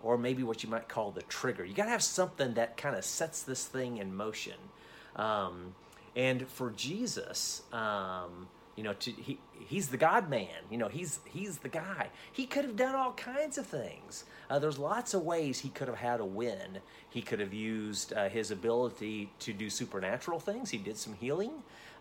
or 0.00 0.16
maybe 0.16 0.44
what 0.44 0.62
you 0.62 0.70
might 0.70 0.88
call 0.88 1.10
the 1.10 1.22
trigger. 1.22 1.64
You 1.64 1.74
got 1.74 1.86
to 1.86 1.90
have 1.90 2.04
something 2.04 2.54
that 2.54 2.76
kind 2.76 2.94
of 2.94 3.04
sets 3.04 3.42
this 3.42 3.66
thing 3.66 3.96
in 3.96 4.14
motion. 4.14 4.54
Um, 5.16 5.74
and 6.14 6.46
for 6.46 6.70
Jesus, 6.70 7.62
um, 7.72 8.46
you 8.76 8.84
know, 8.84 8.92
to, 8.94 9.10
he, 9.10 9.38
he's 9.66 9.88
the 9.88 9.96
God 9.96 10.30
man. 10.30 10.46
You 10.70 10.78
know, 10.78 10.88
he's 10.88 11.18
he's 11.24 11.58
the 11.58 11.68
guy. 11.68 12.10
He 12.32 12.46
could 12.46 12.64
have 12.64 12.76
done 12.76 12.94
all 12.94 13.12
kinds 13.12 13.58
of 13.58 13.66
things. 13.66 14.24
Uh, 14.48 14.58
there's 14.58 14.78
lots 14.78 15.14
of 15.14 15.22
ways 15.22 15.58
he 15.58 15.68
could 15.68 15.88
have 15.88 15.98
had 15.98 16.20
a 16.20 16.24
win. 16.24 16.78
He 17.10 17.22
could 17.22 17.40
have 17.40 17.52
used 17.52 18.12
uh, 18.12 18.28
his 18.28 18.50
ability 18.50 19.32
to 19.40 19.52
do 19.52 19.68
supernatural 19.68 20.38
things. 20.40 20.70
He 20.70 20.78
did 20.78 20.96
some 20.96 21.14
healing, 21.14 21.50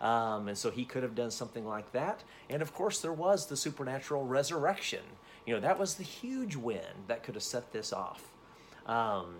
um, 0.01 0.47
and 0.47 0.57
so 0.57 0.71
he 0.71 0.85
could 0.85 1.03
have 1.03 1.15
done 1.15 1.31
something 1.31 1.65
like 1.65 1.91
that. 1.91 2.23
And 2.49 2.61
of 2.61 2.73
course, 2.73 3.01
there 3.01 3.13
was 3.13 3.47
the 3.47 3.57
supernatural 3.57 4.25
resurrection. 4.25 5.03
You 5.45 5.55
know, 5.55 5.59
that 5.61 5.79
was 5.79 5.95
the 5.95 6.03
huge 6.03 6.55
win 6.55 7.05
that 7.07 7.23
could 7.23 7.35
have 7.35 7.43
set 7.43 7.71
this 7.71 7.91
off. 7.91 8.23
Um, 8.85 9.35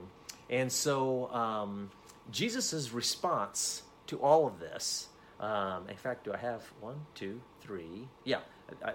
and 0.50 0.72
so 0.72 1.32
um, 1.32 1.92
Jesus' 2.32 2.92
response 2.92 3.84
to 4.08 4.18
all 4.20 4.48
of 4.48 4.60
this. 4.60 5.08
Um, 5.40 5.88
in 5.88 5.96
fact, 5.96 6.26
do 6.26 6.34
I 6.34 6.38
have 6.38 6.64
one, 6.82 7.00
two, 7.16 7.42
three? 7.62 8.08
Yeah. 8.26 8.40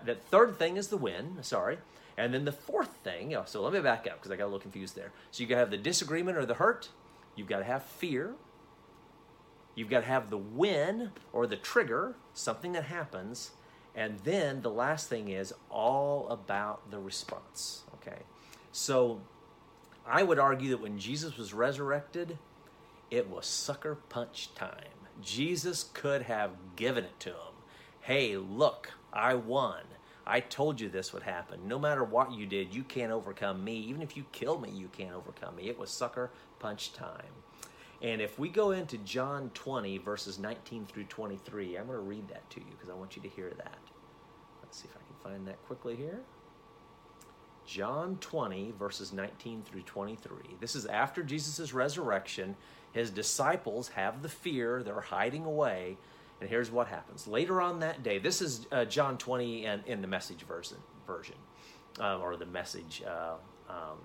The 0.04 0.14
third 0.14 0.58
thing 0.58 0.76
is 0.76 0.88
the 0.88 0.96
win. 0.96 1.38
Sorry. 1.42 1.78
And 2.16 2.32
then 2.32 2.44
the 2.44 2.52
fourth 2.52 2.90
thing, 3.02 3.36
so 3.46 3.62
let 3.62 3.72
me 3.72 3.80
back 3.80 4.06
up 4.06 4.18
because 4.18 4.30
I 4.30 4.36
got 4.36 4.44
a 4.44 4.46
little 4.46 4.60
confused 4.60 4.94
there. 4.94 5.10
So 5.32 5.42
you 5.42 5.48
got 5.48 5.56
to 5.56 5.60
have 5.60 5.70
the 5.70 5.78
disagreement 5.78 6.36
or 6.36 6.46
the 6.46 6.54
hurt. 6.54 6.90
You've 7.34 7.48
got 7.48 7.58
to 7.58 7.64
have 7.64 7.82
fear. 7.82 8.34
You've 9.74 9.90
got 9.90 10.00
to 10.00 10.06
have 10.06 10.30
the 10.30 10.38
win 10.38 11.10
or 11.32 11.46
the 11.46 11.56
trigger, 11.56 12.14
something 12.32 12.72
that 12.72 12.84
happens. 12.84 13.52
And 13.94 14.18
then 14.20 14.62
the 14.62 14.70
last 14.70 15.08
thing 15.08 15.28
is 15.28 15.52
all 15.70 16.28
about 16.28 16.90
the 16.90 16.98
response. 16.98 17.82
Okay. 17.94 18.18
So 18.72 19.20
I 20.06 20.22
would 20.22 20.38
argue 20.38 20.70
that 20.70 20.80
when 20.80 20.98
Jesus 20.98 21.36
was 21.36 21.54
resurrected, 21.54 22.38
it 23.10 23.28
was 23.30 23.46
sucker 23.46 23.96
punch 24.08 24.54
time. 24.54 24.98
Jesus 25.22 25.90
could 25.94 26.22
have 26.22 26.50
given 26.76 27.04
it 27.04 27.20
to 27.20 27.30
him. 27.30 27.54
Hey, 28.00 28.36
look, 28.36 28.92
I 29.12 29.34
won. 29.34 29.82
I 30.26 30.40
told 30.40 30.80
you 30.80 30.88
this 30.88 31.12
would 31.12 31.22
happen. 31.22 31.68
No 31.68 31.78
matter 31.78 32.02
what 32.02 32.32
you 32.32 32.46
did, 32.46 32.74
you 32.74 32.82
can't 32.82 33.12
overcome 33.12 33.62
me. 33.62 33.76
Even 33.76 34.02
if 34.02 34.16
you 34.16 34.24
kill 34.32 34.58
me, 34.58 34.70
you 34.70 34.88
can't 34.88 35.14
overcome 35.14 35.56
me. 35.56 35.68
It 35.68 35.78
was 35.78 35.90
sucker 35.90 36.30
punch 36.58 36.92
time. 36.94 37.43
And 38.04 38.20
if 38.20 38.38
we 38.38 38.50
go 38.50 38.72
into 38.72 38.98
John 38.98 39.50
20, 39.54 39.96
verses 39.96 40.38
19 40.38 40.84
through 40.84 41.04
23, 41.04 41.78
I'm 41.78 41.86
going 41.86 41.98
to 41.98 42.04
read 42.04 42.28
that 42.28 42.48
to 42.50 42.60
you 42.60 42.66
because 42.70 42.90
I 42.90 42.92
want 42.94 43.16
you 43.16 43.22
to 43.22 43.28
hear 43.30 43.50
that. 43.56 43.78
Let's 44.62 44.78
see 44.78 44.86
if 44.90 44.94
I 44.94 45.00
can 45.06 45.32
find 45.32 45.48
that 45.48 45.64
quickly 45.64 45.96
here. 45.96 46.20
John 47.66 48.18
20, 48.20 48.74
verses 48.78 49.14
19 49.14 49.62
through 49.62 49.82
23. 49.82 50.36
This 50.60 50.76
is 50.76 50.84
after 50.84 51.22
Jesus' 51.22 51.72
resurrection. 51.72 52.56
His 52.92 53.08
disciples 53.10 53.88
have 53.88 54.20
the 54.20 54.28
fear, 54.28 54.82
they're 54.82 55.00
hiding 55.00 55.46
away. 55.46 55.96
And 56.42 56.50
here's 56.50 56.70
what 56.70 56.88
happens. 56.88 57.26
Later 57.26 57.62
on 57.62 57.80
that 57.80 58.02
day, 58.02 58.18
this 58.18 58.42
is 58.42 58.66
uh, 58.70 58.84
John 58.84 59.16
20 59.16 59.64
and 59.64 59.82
in 59.86 60.02
the 60.02 60.08
message 60.08 60.42
version, 60.42 60.76
version 61.06 61.36
uh, 61.98 62.18
or 62.18 62.36
the 62.36 62.44
message. 62.44 63.02
Uh, 63.06 63.36
um, 63.70 63.98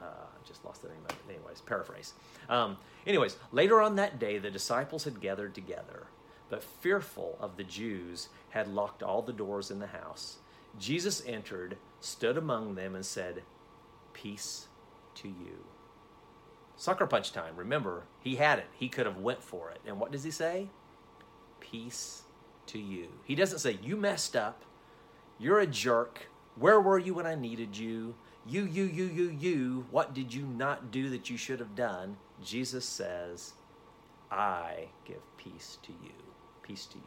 uh, 0.00 0.26
just 0.44 0.64
lost 0.64 0.82
the 0.82 0.88
name 0.88 0.98
of 1.04 1.10
it. 1.10 1.34
Anyways, 1.34 1.60
paraphrase. 1.60 2.14
Um, 2.48 2.76
anyways, 3.06 3.36
later 3.52 3.80
on 3.80 3.96
that 3.96 4.18
day, 4.18 4.38
the 4.38 4.50
disciples 4.50 5.04
had 5.04 5.20
gathered 5.20 5.54
together, 5.54 6.06
but 6.50 6.62
fearful 6.62 7.36
of 7.40 7.56
the 7.56 7.64
Jews, 7.64 8.28
had 8.50 8.68
locked 8.68 9.02
all 9.02 9.22
the 9.22 9.32
doors 9.32 9.70
in 9.70 9.78
the 9.78 9.86
house. 9.88 10.38
Jesus 10.78 11.22
entered, 11.26 11.76
stood 12.00 12.36
among 12.36 12.74
them, 12.74 12.94
and 12.94 13.04
said, 13.04 13.42
Peace 14.12 14.68
to 15.16 15.28
you. 15.28 15.64
Sucker 16.76 17.06
punch 17.06 17.32
time. 17.32 17.56
Remember, 17.56 18.04
he 18.20 18.36
had 18.36 18.58
it. 18.58 18.66
He 18.78 18.88
could 18.88 19.06
have 19.06 19.18
went 19.18 19.42
for 19.42 19.70
it. 19.70 19.80
And 19.86 19.98
what 19.98 20.12
does 20.12 20.24
he 20.24 20.30
say? 20.30 20.68
Peace 21.60 22.22
to 22.66 22.78
you. 22.78 23.08
He 23.24 23.34
doesn't 23.34 23.60
say, 23.60 23.78
You 23.82 23.96
messed 23.96 24.36
up. 24.36 24.62
You're 25.38 25.60
a 25.60 25.66
jerk. 25.66 26.28
Where 26.56 26.80
were 26.80 26.98
you 26.98 27.14
when 27.14 27.26
I 27.26 27.34
needed 27.34 27.76
you? 27.76 28.14
You, 28.48 28.64
you, 28.64 28.84
you, 28.84 29.04
you, 29.06 29.36
you. 29.38 29.86
What 29.90 30.14
did 30.14 30.32
you 30.32 30.46
not 30.46 30.92
do 30.92 31.10
that 31.10 31.28
you 31.28 31.36
should 31.36 31.58
have 31.58 31.74
done? 31.74 32.16
Jesus 32.44 32.84
says, 32.84 33.54
I 34.30 34.88
give 35.04 35.22
peace 35.36 35.78
to 35.82 35.92
you. 35.92 36.12
Peace 36.62 36.86
to 36.86 36.98
you. 36.98 37.04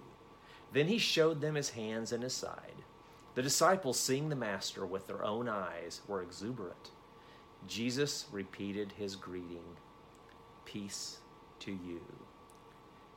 Then 0.74 0.88
he 0.88 0.98
showed 0.98 1.40
them 1.40 1.56
his 1.56 1.70
hands 1.72 2.12
and 2.12 2.24
his 2.24 2.34
side. 2.34 2.84
The 3.36 3.42
disciples, 3.42 4.00
seeing 4.00 4.28
the 4.28 4.36
Master 4.36 4.86
with 4.86 5.08
their 5.08 5.24
own 5.24 5.48
eyes, 5.48 6.02
were 6.08 6.22
exuberant. 6.22 6.92
Jesus 7.68 8.26
repeated 8.32 8.94
his 8.98 9.16
greeting 9.16 9.78
Peace 10.66 11.20
to 11.60 11.72
you. 11.72 12.02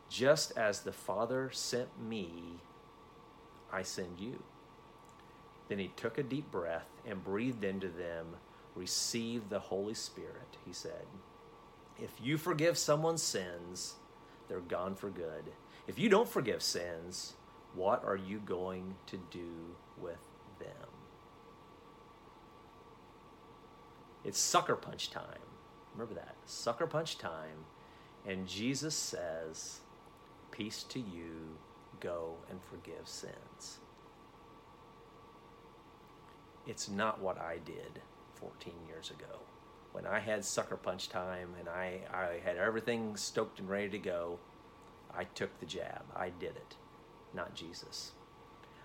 Just 0.09 0.57
as 0.57 0.81
the 0.81 0.93
Father 0.93 1.51
sent 1.53 1.89
me, 2.01 2.61
I 3.73 3.83
send 3.83 4.19
you. 4.19 4.43
Then 5.73 5.79
he 5.79 5.89
took 5.97 6.19
a 6.19 6.23
deep 6.23 6.51
breath 6.51 7.01
and 7.09 7.25
breathed 7.25 7.65
into 7.65 7.89
them 7.89 8.37
receive 8.75 9.49
the 9.49 9.59
Holy 9.59 9.95
Spirit, 9.95 10.59
he 10.67 10.73
said. 10.75 11.07
If 11.99 12.11
you 12.23 12.37
forgive 12.37 12.77
someone's 12.77 13.23
sins, 13.23 13.95
they're 14.49 14.61
gone 14.61 14.95
for 14.95 15.09
good. 15.09 15.45
If 15.87 15.99
you 15.99 16.11
don't 16.11 16.29
forgive 16.29 16.63
sins, 16.63 17.33
what 17.75 18.05
are 18.05 18.19
you 18.19 18.39
going 18.41 18.97
to 19.07 19.17
do 19.31 19.75
with 19.99 20.21
them? 20.59 20.91
It's 24.27 24.39
sucker 24.39 24.77
punch 24.77 25.11
time. 25.11 25.25
Remember 25.95 26.13
that. 26.17 26.37
Sucker 26.45 26.87
punch 26.87 27.17
time. 27.17 27.65
And 28.29 28.47
Jesus 28.47 28.95
says, 28.95 29.81
Peace 30.51 30.83
to 30.91 30.99
you, 30.99 31.57
go 31.99 32.35
and 32.51 32.61
forgive 32.63 33.09
sins. 33.09 33.79
It's 36.67 36.89
not 36.89 37.21
what 37.21 37.39
I 37.39 37.59
did 37.65 38.01
14 38.37 38.73
years 38.89 39.11
ago. 39.11 39.41
When 39.93 40.07
I 40.07 40.21
had 40.21 40.45
sucker 40.45 40.77
punch 40.77 41.09
time 41.09 41.51
and 41.59 41.69
I, 41.69 42.01
I 42.13 42.41
had 42.45 42.57
everything 42.57 43.17
stoked 43.17 43.59
and 43.59 43.69
ready 43.69 43.91
to 43.91 43.99
go, 43.99 44.39
I 45.15 45.25
took 45.25 45.59
the 45.61 45.67
jab. 45.67 46.03
I 46.17 46.31
did 46.31 46.57
it, 46.57 46.77
not 47.35 47.55
Jesus. 47.55 48.13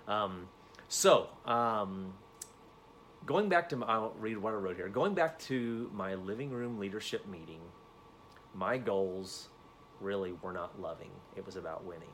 Um, 0.07 0.49
so, 0.89 1.27
um, 1.45 2.13
going 3.25 3.49
back 3.49 3.69
to 3.69 3.75
my, 3.75 3.85
I'll 3.87 4.15
read 4.19 4.37
what 4.37 4.53
I 4.53 4.57
wrote 4.57 4.75
here. 4.75 4.89
Going 4.89 5.13
back 5.13 5.39
to 5.39 5.89
my 5.93 6.15
living 6.15 6.51
room 6.51 6.79
leadership 6.79 7.27
meeting, 7.27 7.61
my 8.53 8.77
goals 8.77 9.49
really 9.99 10.31
were 10.31 10.53
not 10.53 10.79
loving, 10.81 11.11
it 11.35 11.45
was 11.45 11.55
about 11.55 11.85
winning. 11.85 12.09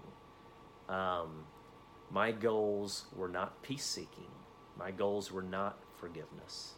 Um, 0.89 1.45
my 2.11 2.31
goals 2.31 3.05
were 3.15 3.29
not 3.29 3.61
peace 3.63 3.85
seeking, 3.85 4.31
my 4.77 4.91
goals 4.91 5.31
were 5.31 5.41
not 5.41 5.77
forgiveness. 5.95 6.73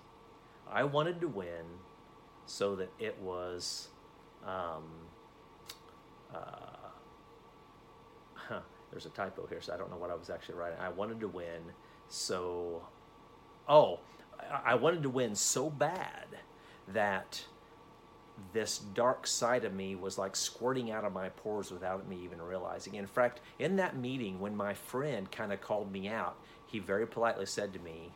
I 0.72 0.84
wanted 0.84 1.22
to 1.22 1.28
win 1.28 1.66
so 2.46 2.76
that 2.76 2.92
it 3.00 3.18
was. 3.20 3.90
Um, 4.46 4.84
uh, 6.34 6.90
huh, 8.34 8.60
there's 8.92 9.06
a 9.06 9.10
typo 9.10 9.48
here, 9.48 9.62
so 9.62 9.74
I 9.74 9.78
don't 9.78 9.90
know 9.90 9.98
what 9.98 10.12
I 10.12 10.16
was 10.16 10.30
actually 10.30 10.56
writing. 10.56 10.80
I 10.80 10.90
wanted 10.90 11.20
to 11.22 11.28
win 11.28 11.62
so. 12.08 12.84
Oh, 13.68 14.00
I 14.64 14.76
wanted 14.76 15.04
to 15.04 15.10
win 15.10 15.36
so 15.36 15.70
bad 15.70 16.28
that 16.88 17.46
this 18.54 18.80
dark 18.80 19.28
side 19.28 19.66
of 19.66 19.74
me 19.74 19.96
was 19.96 20.18
like 20.18 20.36
squirting 20.36 20.92
out 20.92 21.06
of 21.06 21.14
my 21.14 21.30
pores 21.30 21.72
without 21.72 22.08
me 22.08 22.20
even 22.24 22.42
realizing. 22.42 22.96
In 22.96 23.08
fact, 23.08 23.42
in 23.60 23.76
that 23.78 23.98
meeting, 23.98 24.40
when 24.40 24.56
my 24.56 24.74
friend 24.74 25.32
kind 25.32 25.54
of 25.54 25.62
called 25.62 25.92
me 25.92 26.08
out, 26.08 26.38
he 26.66 26.80
very 26.80 27.08
politely 27.08 27.46
said 27.46 27.74
to 27.74 27.80
me, 27.80 28.12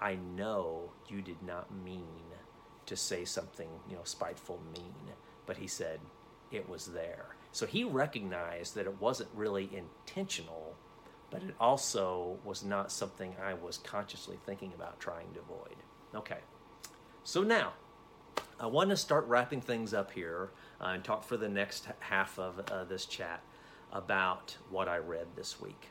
I 0.00 0.14
know 0.14 0.90
you 1.08 1.22
did 1.22 1.42
not 1.42 1.74
mean 1.84 2.06
to 2.86 2.96
say 2.96 3.24
something, 3.24 3.68
you 3.88 3.96
know, 3.96 4.04
spiteful, 4.04 4.60
mean, 4.74 4.94
but 5.44 5.58
he 5.58 5.66
said 5.66 6.00
it 6.50 6.68
was 6.68 6.86
there. 6.86 7.26
So 7.52 7.66
he 7.66 7.84
recognized 7.84 8.74
that 8.74 8.86
it 8.86 9.00
wasn't 9.00 9.28
really 9.34 9.68
intentional, 9.74 10.74
but 11.30 11.42
it 11.42 11.54
also 11.60 12.38
was 12.44 12.64
not 12.64 12.90
something 12.90 13.34
I 13.42 13.54
was 13.54 13.78
consciously 13.78 14.38
thinking 14.46 14.72
about 14.74 15.00
trying 15.00 15.32
to 15.34 15.40
avoid. 15.40 15.76
Okay, 16.14 16.38
so 17.24 17.42
now 17.42 17.72
I 18.60 18.66
want 18.66 18.90
to 18.90 18.96
start 18.96 19.24
wrapping 19.28 19.60
things 19.60 19.94
up 19.94 20.10
here 20.10 20.50
uh, 20.80 20.86
and 20.88 21.04
talk 21.04 21.22
for 21.22 21.36
the 21.36 21.48
next 21.48 21.86
half 22.00 22.40
of 22.40 22.58
uh, 22.70 22.82
this 22.84 23.06
chat 23.06 23.40
about 23.92 24.56
what 24.68 24.88
I 24.88 24.96
read 24.96 25.28
this 25.36 25.60
week. 25.60 25.90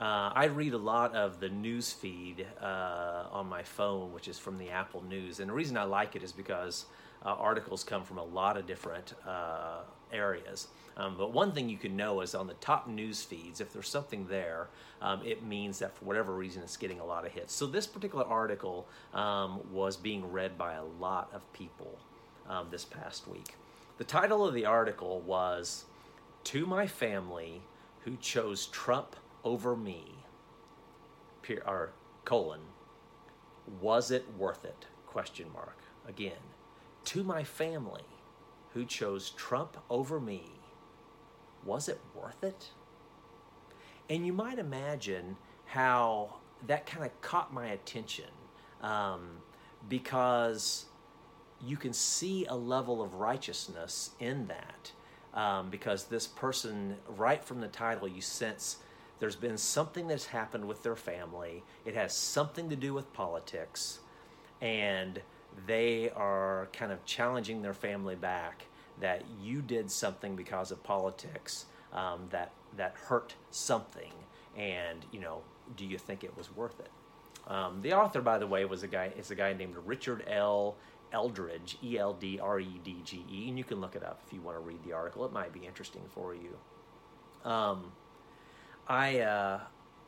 Uh, 0.00 0.32
I 0.34 0.46
read 0.46 0.72
a 0.72 0.78
lot 0.78 1.14
of 1.14 1.38
the 1.38 1.50
news 1.50 1.92
feed 1.92 2.46
uh, 2.62 3.24
on 3.30 3.46
my 3.46 3.62
phone, 3.62 4.14
which 4.14 4.26
is 4.26 4.38
from 4.38 4.56
the 4.56 4.70
Apple 4.70 5.04
News. 5.04 5.38
And 5.38 5.50
the 5.50 5.54
reason 5.54 5.76
I 5.76 5.84
like 5.84 6.16
it 6.16 6.22
is 6.22 6.32
because 6.32 6.86
uh, 7.26 7.28
articles 7.28 7.84
come 7.84 8.04
from 8.04 8.16
a 8.16 8.24
lot 8.24 8.56
of 8.56 8.66
different 8.66 9.12
uh, 9.26 9.82
areas. 10.12 10.68
Um, 10.96 11.16
but 11.16 11.32
one 11.32 11.52
thing 11.52 11.68
you 11.68 11.78
can 11.78 11.96
know 11.96 12.20
is 12.20 12.34
on 12.34 12.46
the 12.46 12.54
top 12.54 12.86
news 12.86 13.22
feeds, 13.22 13.60
if 13.60 13.72
there's 13.72 13.88
something 13.88 14.26
there, 14.26 14.68
um, 15.00 15.22
it 15.24 15.42
means 15.42 15.78
that 15.78 15.96
for 15.96 16.04
whatever 16.04 16.34
reason 16.34 16.62
it's 16.62 16.76
getting 16.76 17.00
a 17.00 17.04
lot 17.04 17.24
of 17.24 17.32
hits. 17.32 17.54
So 17.54 17.66
this 17.66 17.86
particular 17.86 18.24
article 18.24 18.86
um, 19.14 19.60
was 19.72 19.96
being 19.96 20.30
read 20.30 20.58
by 20.58 20.74
a 20.74 20.84
lot 20.84 21.30
of 21.32 21.50
people 21.52 21.98
um, 22.48 22.68
this 22.70 22.84
past 22.84 23.26
week. 23.26 23.54
The 23.98 24.04
title 24.04 24.46
of 24.46 24.54
the 24.54 24.66
article 24.66 25.20
was 25.20 25.84
To 26.44 26.66
My 26.66 26.86
Family 26.86 27.62
Who 28.00 28.16
Chose 28.16 28.66
Trump 28.66 29.16
Over 29.44 29.76
Me, 29.76 30.04
or 31.66 31.92
colon, 32.24 32.60
was 33.80 34.10
it 34.10 34.26
worth 34.36 34.64
it? 34.64 34.86
Question 35.06 35.46
mark. 35.52 35.78
Again, 36.06 36.32
to 37.04 37.22
my 37.22 37.44
family 37.44 38.02
who 38.74 38.84
chose 38.84 39.30
Trump 39.30 39.76
over 39.90 40.20
me, 40.20 40.44
was 41.64 41.88
it 41.88 42.00
worth 42.14 42.42
it? 42.42 42.68
And 44.08 44.26
you 44.26 44.32
might 44.32 44.58
imagine 44.58 45.36
how 45.66 46.36
that 46.66 46.86
kind 46.86 47.04
of 47.04 47.20
caught 47.20 47.52
my 47.52 47.68
attention 47.68 48.30
um, 48.82 49.28
because 49.88 50.86
you 51.64 51.76
can 51.76 51.92
see 51.92 52.44
a 52.46 52.56
level 52.56 53.00
of 53.00 53.14
righteousness 53.14 54.10
in 54.20 54.48
that. 54.48 54.92
Um, 55.34 55.70
because 55.70 56.04
this 56.04 56.26
person, 56.26 56.96
right 57.08 57.42
from 57.42 57.60
the 57.60 57.68
title, 57.68 58.06
you 58.06 58.20
sense 58.20 58.78
there's 59.18 59.36
been 59.36 59.56
something 59.56 60.08
that's 60.08 60.26
happened 60.26 60.66
with 60.66 60.82
their 60.82 60.96
family. 60.96 61.62
It 61.86 61.94
has 61.94 62.14
something 62.14 62.68
to 62.68 62.76
do 62.76 62.92
with 62.92 63.12
politics. 63.12 64.00
And 64.60 65.22
they 65.66 66.10
are 66.10 66.68
kind 66.72 66.92
of 66.92 67.04
challenging 67.04 67.62
their 67.62 67.74
family 67.74 68.14
back 68.14 68.66
that 69.00 69.22
you 69.42 69.62
did 69.62 69.90
something 69.90 70.36
because 70.36 70.70
of 70.70 70.82
politics 70.82 71.66
um, 71.92 72.26
that 72.30 72.52
that 72.76 72.94
hurt 73.06 73.34
something, 73.50 74.12
and 74.56 75.04
you 75.12 75.20
know, 75.20 75.42
do 75.76 75.84
you 75.84 75.98
think 75.98 76.24
it 76.24 76.36
was 76.36 76.54
worth 76.54 76.80
it? 76.80 76.90
Um, 77.46 77.80
the 77.82 77.92
author, 77.92 78.20
by 78.20 78.38
the 78.38 78.46
way, 78.46 78.64
was 78.64 78.82
a 78.82 78.88
guy 78.88 79.12
is 79.16 79.30
a 79.30 79.34
guy 79.34 79.52
named 79.52 79.76
Richard 79.84 80.24
L. 80.26 80.76
Eldredge, 81.12 81.76
E 81.82 81.98
L 81.98 82.14
D 82.14 82.40
R 82.40 82.58
E 82.58 82.80
D 82.82 83.02
G 83.04 83.24
E, 83.30 83.48
and 83.48 83.58
you 83.58 83.64
can 83.64 83.80
look 83.80 83.94
it 83.94 84.02
up 84.02 84.22
if 84.26 84.32
you 84.32 84.40
want 84.40 84.56
to 84.56 84.62
read 84.62 84.82
the 84.84 84.92
article. 84.92 85.24
It 85.26 85.32
might 85.32 85.52
be 85.52 85.66
interesting 85.66 86.02
for 86.14 86.34
you. 86.34 86.56
Um, 87.50 87.92
I 88.88 89.20
uh, 89.20 89.60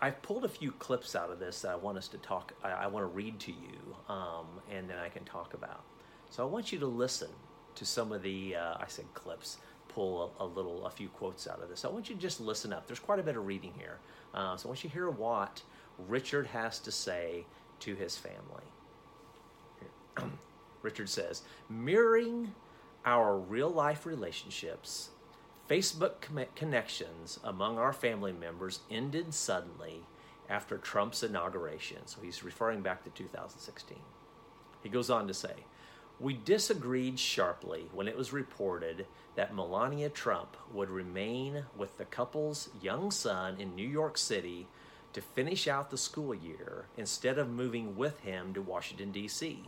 I've 0.05 0.21
pulled 0.21 0.45
a 0.45 0.49
few 0.49 0.71
clips 0.73 1.17
out 1.17 1.31
of 1.31 1.39
this 1.39 1.63
that 1.63 1.71
I 1.71 1.77
want 1.77 1.97
us 1.97 2.09
to 2.09 2.19
talk. 2.19 2.53
I, 2.63 2.73
I 2.73 2.87
want 2.89 3.05
to 3.05 3.07
read 3.07 3.41
to 3.41 3.53
you, 3.53 3.97
um, 4.15 4.47
and 4.71 4.87
then 4.87 4.99
I 4.99 5.09
can 5.09 5.25
talk 5.25 5.55
about. 5.55 5.83
So 6.29 6.43
I 6.43 6.47
want 6.47 6.73
you 6.73 6.79
to 6.81 6.87
listen 6.87 7.31
to 7.77 7.87
some 7.87 8.13
of 8.13 8.23
the. 8.23 8.55
Uh, 8.55 8.75
I 8.79 8.85
said 8.87 9.07
clips. 9.15 9.57
Pull 9.89 10.31
a, 10.39 10.45
a, 10.45 10.47
little, 10.47 10.85
a 10.85 10.91
few 10.91 11.09
quotes 11.09 11.49
out 11.49 11.63
of 11.63 11.71
this. 11.71 11.87
I 11.87 11.89
want 11.89 12.11
you 12.11 12.17
to 12.17 12.21
just 12.21 12.39
listen 12.39 12.71
up. 12.71 12.87
There's 12.87 12.99
quite 12.99 13.19
a 13.19 13.23
bit 13.23 13.37
of 13.37 13.47
reading 13.47 13.73
here. 13.79 13.99
Uh, 14.35 14.59
so 14.59 14.67
I 14.67 14.69
want 14.69 14.85
you 14.85 14.91
to 14.91 14.95
hear 14.95 15.09
what 15.09 15.63
Richard 16.07 16.49
has 16.49 16.81
to 16.81 16.93
say 16.93 17.47
to 17.81 17.95
his 17.95 18.15
family. 18.19 18.65
Richard 20.83 21.09
says, 21.09 21.43
mirroring 21.71 22.53
our 23.07 23.39
real 23.39 23.71
life 23.71 24.05
relationships 24.05 25.09
Facebook 25.69 26.21
connections 26.55 27.41
among 27.43 27.79
our 27.79 27.93
family 27.93 28.33
members 28.33 28.81
ended 28.91 29.33
suddenly 29.33 30.03
after 30.49 30.77
Trump's 30.77 31.23
inauguration. 31.23 31.99
So 32.07 32.21
he's 32.23 32.45
referring 32.45 32.83
back 32.83 33.03
to 33.05 33.11
2016. 33.11 33.97
He 34.83 34.89
goes 34.91 35.09
on 35.09 35.27
to 35.27 35.35
say, 35.35 35.65
We 36.21 36.35
disagreed 36.35 37.19
sharply 37.19 37.89
when 37.93 38.09
it 38.09 38.17
was 38.17 38.33
reported 38.33 39.07
that 39.37 39.55
Melania 39.55 40.11
Trump 40.11 40.57
would 40.73 40.91
remain 40.91 41.65
with 41.77 41.97
the 41.97 42.05
couple's 42.05 42.69
young 42.83 43.11
son 43.11 43.57
in 43.59 43.75
New 43.75 43.89
York 43.89 44.19
City 44.19 44.69
to 45.15 45.23
finish 45.23 45.67
out 45.67 45.91
the 45.91 45.97
school 45.97 46.35
year 46.35 46.87
instead 46.99 47.39
of 47.39 47.49
moving 47.49 47.97
with 47.97 48.21
him 48.21 48.53
to 48.53 48.61
Washington, 48.61 49.13
D.C. 49.13 49.63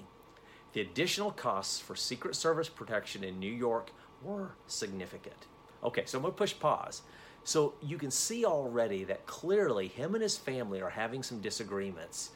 The 0.75 0.83
additional 0.83 1.31
costs 1.31 1.81
for 1.81 1.97
Secret 1.97 2.37
Service 2.37 2.69
protection 2.69 3.25
in 3.25 3.39
New 3.41 3.53
York 3.53 3.93
were 4.23 4.51
significant. 4.67 5.47
Okay, 5.85 6.05
so 6.07 6.19
I'm 6.19 6.23
going 6.23 6.35
to 6.35 6.39
push 6.39 6.55
pause. 6.59 7.03
So 7.45 7.75
you 7.81 7.97
can 7.97 8.11
see 8.11 8.45
already 8.45 9.05
that 9.05 9.27
clearly 9.27 9.89
him 9.89 10.15
and 10.15 10.23
his 10.23 10.37
family 10.37 10.83
are 10.83 10.91
having 10.91 11.23
some 11.23 11.41
disagreements. 11.41 12.31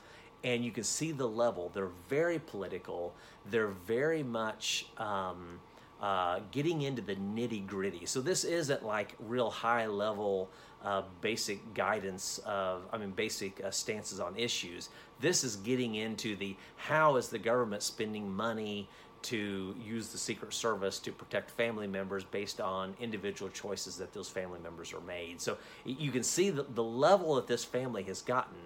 And 0.44 0.64
you 0.64 0.70
can 0.70 0.84
see 0.84 1.12
the 1.12 1.26
level. 1.26 1.70
They're 1.74 1.90
very 2.08 2.38
political. 2.38 3.12
They're 3.50 3.68
very 3.68 4.22
much 4.22 4.86
um, 4.98 5.58
uh, 6.00 6.40
getting 6.50 6.82
into 6.82 7.02
the 7.02 7.16
nitty 7.16 7.66
gritty. 7.66 8.06
So 8.06 8.20
this 8.20 8.44
isn't 8.44 8.84
like 8.84 9.16
real 9.18 9.50
high 9.50 9.86
level 9.86 10.48
uh, 10.84 11.02
basic 11.20 11.74
guidance 11.74 12.38
of, 12.46 12.82
I 12.92 12.96
mean, 12.96 13.10
basic 13.10 13.62
uh, 13.62 13.70
stances 13.70 14.18
on 14.18 14.36
issues. 14.36 14.88
This 15.20 15.44
is 15.44 15.56
getting 15.56 15.96
into 15.96 16.36
the 16.36 16.56
how 16.76 17.16
is 17.16 17.28
the 17.28 17.38
government 17.38 17.82
spending 17.82 18.30
money 18.30 18.88
to 19.22 19.74
use 19.82 20.08
the 20.08 20.18
Secret 20.18 20.52
Service 20.52 20.98
to 21.00 21.12
protect 21.12 21.50
family 21.50 21.86
members 21.86 22.24
based 22.24 22.60
on 22.60 22.94
individual 23.00 23.50
choices 23.50 23.96
that 23.96 24.12
those 24.12 24.28
family 24.28 24.58
members 24.62 24.92
are 24.92 25.00
made. 25.00 25.40
So 25.40 25.58
you 25.84 26.10
can 26.10 26.22
see 26.22 26.50
the, 26.50 26.62
the 26.62 26.82
level 26.82 27.34
that 27.34 27.46
this 27.46 27.64
family 27.64 28.02
has 28.04 28.22
gotten 28.22 28.58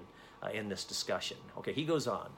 uh, 0.43 0.49
in 0.51 0.69
this 0.69 0.85
discussion. 0.85 1.37
Okay, 1.59 1.73
he 1.73 1.85
goes 1.85 2.07
on. 2.07 2.31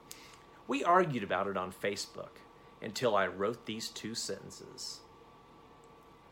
We 0.67 0.83
argued 0.83 1.23
about 1.23 1.47
it 1.47 1.57
on 1.57 1.71
Facebook 1.71 2.41
until 2.81 3.15
I 3.15 3.27
wrote 3.27 3.65
these 3.65 3.89
two 3.89 4.15
sentences. 4.15 4.99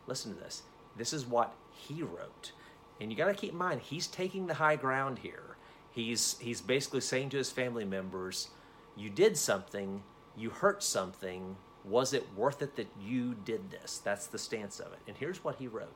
Listen 0.08 0.34
to 0.34 0.39
this. 0.39 0.63
This 0.98 1.13
is 1.13 1.26
what 1.26 1.54
he 1.71 2.02
wrote. 2.02 2.52
And 3.00 3.12
you 3.12 3.17
got 3.17 3.28
to 3.28 3.34
keep 3.34 3.52
in 3.52 3.58
mind, 3.58 3.82
he's 3.82 4.08
taking 4.08 4.48
the 4.48 4.54
high 4.56 4.76
ground 4.76 5.19
here. 5.19 5.58
He's, 5.91 6.38
he's 6.39 6.62
basically 6.62 7.02
saying 7.02 7.30
to 7.30 7.38
his 7.38 7.52
family 7.52 7.86
members, 7.86 8.50
You 8.95 9.10
did 9.10 9.38
something, 9.38 10.04
you 10.36 10.50
hurt 10.50 10.84
something. 10.84 11.56
Was 11.88 12.13
it 12.13 12.28
worth 12.36 12.62
it 12.62 12.76
that 12.78 12.88
you 13.02 13.36
did 13.45 13.71
this? 13.71 14.00
That's 14.04 14.28
the 14.28 14.39
stance 14.39 14.80
of 14.80 14.88
it. 14.88 15.00
And 15.08 15.15
here's 15.17 15.43
what 15.43 15.56
he 15.56 15.67
wrote 15.67 15.93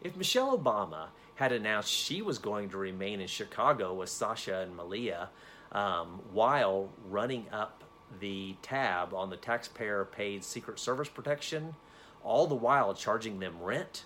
If 0.00 0.16
Michelle 0.16 0.56
Obama 0.56 1.08
had 1.36 1.52
announced 1.52 1.90
she 1.90 2.22
was 2.22 2.38
going 2.38 2.70
to 2.70 2.78
remain 2.78 3.20
in 3.20 3.26
Chicago 3.26 3.94
with 3.94 4.08
Sasha 4.08 4.60
and 4.60 4.76
Malia 4.76 5.28
um, 5.72 6.20
while 6.32 6.88
running 7.08 7.46
up 7.52 7.82
the 8.20 8.54
tab 8.62 9.14
on 9.14 9.30
the 9.30 9.36
taxpayer 9.36 10.04
paid 10.04 10.44
Secret 10.44 10.78
Service 10.78 11.08
protection, 11.08 11.74
all 12.22 12.46
the 12.46 12.54
while 12.54 12.94
charging 12.94 13.38
them 13.38 13.60
rent, 13.60 14.04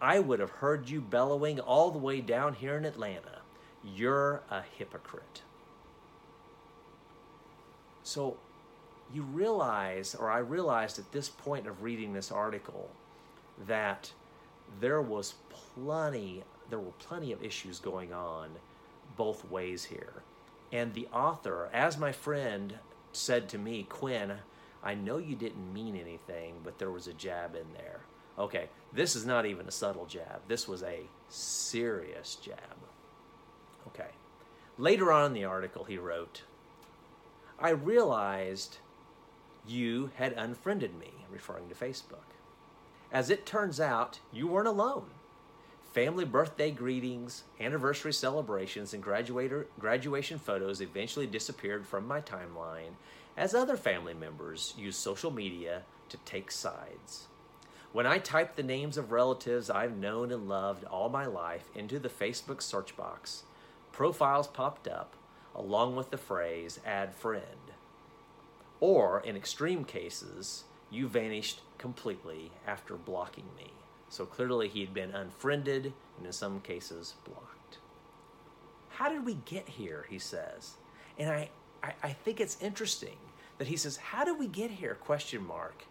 I 0.00 0.18
would 0.18 0.40
have 0.40 0.50
heard 0.50 0.88
you 0.88 1.00
bellowing 1.00 1.60
all 1.60 1.90
the 1.90 1.98
way 1.98 2.20
down 2.20 2.54
here 2.54 2.76
in 2.76 2.84
Atlanta. 2.84 3.40
You're 3.84 4.42
a 4.50 4.62
hypocrite. 4.62 5.42
So 8.02 8.38
you 9.12 9.22
realize, 9.22 10.14
or 10.14 10.30
I 10.30 10.38
realized 10.38 10.98
at 10.98 11.12
this 11.12 11.28
point 11.28 11.66
of 11.66 11.82
reading 11.82 12.12
this 12.12 12.30
article, 12.30 12.90
that 13.66 14.12
there 14.80 15.02
was 15.02 15.34
plenty, 15.74 16.44
there 16.68 16.78
were 16.78 16.92
plenty 16.98 17.32
of 17.32 17.42
issues 17.42 17.78
going 17.78 18.12
on 18.12 18.50
both 19.16 19.48
ways 19.50 19.84
here. 19.84 20.22
And 20.72 20.94
the 20.94 21.08
author, 21.12 21.68
as 21.72 21.98
my 21.98 22.12
friend 22.12 22.78
said 23.12 23.48
to 23.48 23.58
me, 23.58 23.86
Kwin, 23.88 24.34
I 24.82 24.94
know 24.94 25.18
you 25.18 25.34
didn't 25.34 25.74
mean 25.74 25.96
anything, 25.96 26.54
but 26.62 26.78
there 26.78 26.90
was 26.90 27.06
a 27.06 27.12
jab 27.12 27.54
in 27.54 27.72
there. 27.74 28.00
Okay, 28.38 28.68
this 28.92 29.16
is 29.16 29.26
not 29.26 29.44
even 29.44 29.66
a 29.66 29.72
subtle 29.72 30.06
jab. 30.06 30.40
This 30.48 30.66
was 30.66 30.82
a 30.82 31.00
serious 31.28 32.36
jab. 32.36 32.56
Okay. 33.88 34.10
Later 34.78 35.12
on 35.12 35.26
in 35.26 35.32
the 35.32 35.44
article, 35.44 35.84
he 35.84 35.98
wrote, 35.98 36.42
I 37.58 37.70
realized 37.70 38.78
you 39.70 40.10
had 40.16 40.32
unfriended 40.32 40.98
me, 40.98 41.12
referring 41.30 41.68
to 41.68 41.74
Facebook. 41.74 42.34
As 43.12 43.30
it 43.30 43.46
turns 43.46 43.80
out, 43.80 44.20
you 44.32 44.46
weren't 44.46 44.68
alone. 44.68 45.06
Family 45.92 46.24
birthday 46.24 46.70
greetings, 46.70 47.44
anniversary 47.58 48.12
celebrations, 48.12 48.94
and 48.94 49.02
graduation 49.02 50.38
photos 50.38 50.80
eventually 50.80 51.26
disappeared 51.26 51.86
from 51.86 52.06
my 52.06 52.20
timeline 52.20 52.94
as 53.36 53.54
other 53.54 53.76
family 53.76 54.14
members 54.14 54.74
used 54.78 55.00
social 55.00 55.30
media 55.30 55.82
to 56.08 56.16
take 56.18 56.50
sides. 56.50 57.26
When 57.92 58.06
I 58.06 58.18
typed 58.18 58.56
the 58.56 58.62
names 58.62 58.96
of 58.96 59.10
relatives 59.10 59.68
I've 59.68 59.96
known 59.96 60.30
and 60.30 60.48
loved 60.48 60.84
all 60.84 61.08
my 61.08 61.26
life 61.26 61.68
into 61.74 61.98
the 61.98 62.08
Facebook 62.08 62.62
search 62.62 62.96
box, 62.96 63.42
profiles 63.90 64.46
popped 64.46 64.86
up 64.86 65.14
along 65.54 65.96
with 65.96 66.10
the 66.10 66.18
phrase 66.18 66.78
add 66.86 67.14
friend. 67.14 67.59
Or, 68.80 69.20
in 69.20 69.36
extreme 69.36 69.84
cases, 69.84 70.64
you 70.90 71.06
vanished 71.06 71.60
completely 71.78 72.50
after 72.66 72.96
blocking 72.96 73.46
me. 73.56 73.72
So 74.08 74.26
clearly 74.26 74.68
he 74.68 74.80
had 74.80 74.92
been 74.92 75.14
unfriended 75.14 75.92
and 76.16 76.26
in 76.26 76.32
some 76.32 76.60
cases 76.60 77.14
blocked. 77.24 77.78
How 78.88 79.08
did 79.08 79.24
we 79.24 79.34
get 79.44 79.68
here? 79.68 80.06
He 80.10 80.18
says. 80.18 80.74
And 81.18 81.30
I, 81.30 81.50
I, 81.82 81.92
I 82.02 82.12
think 82.12 82.40
it's 82.40 82.60
interesting 82.60 83.16
that 83.58 83.68
he 83.68 83.76
says, 83.76 83.96
How 83.96 84.24
did 84.24 84.38
we 84.38 84.48
get 84.48 84.70
here? 84.70 84.94
Question 84.94 85.46
mark. 85.46 85.84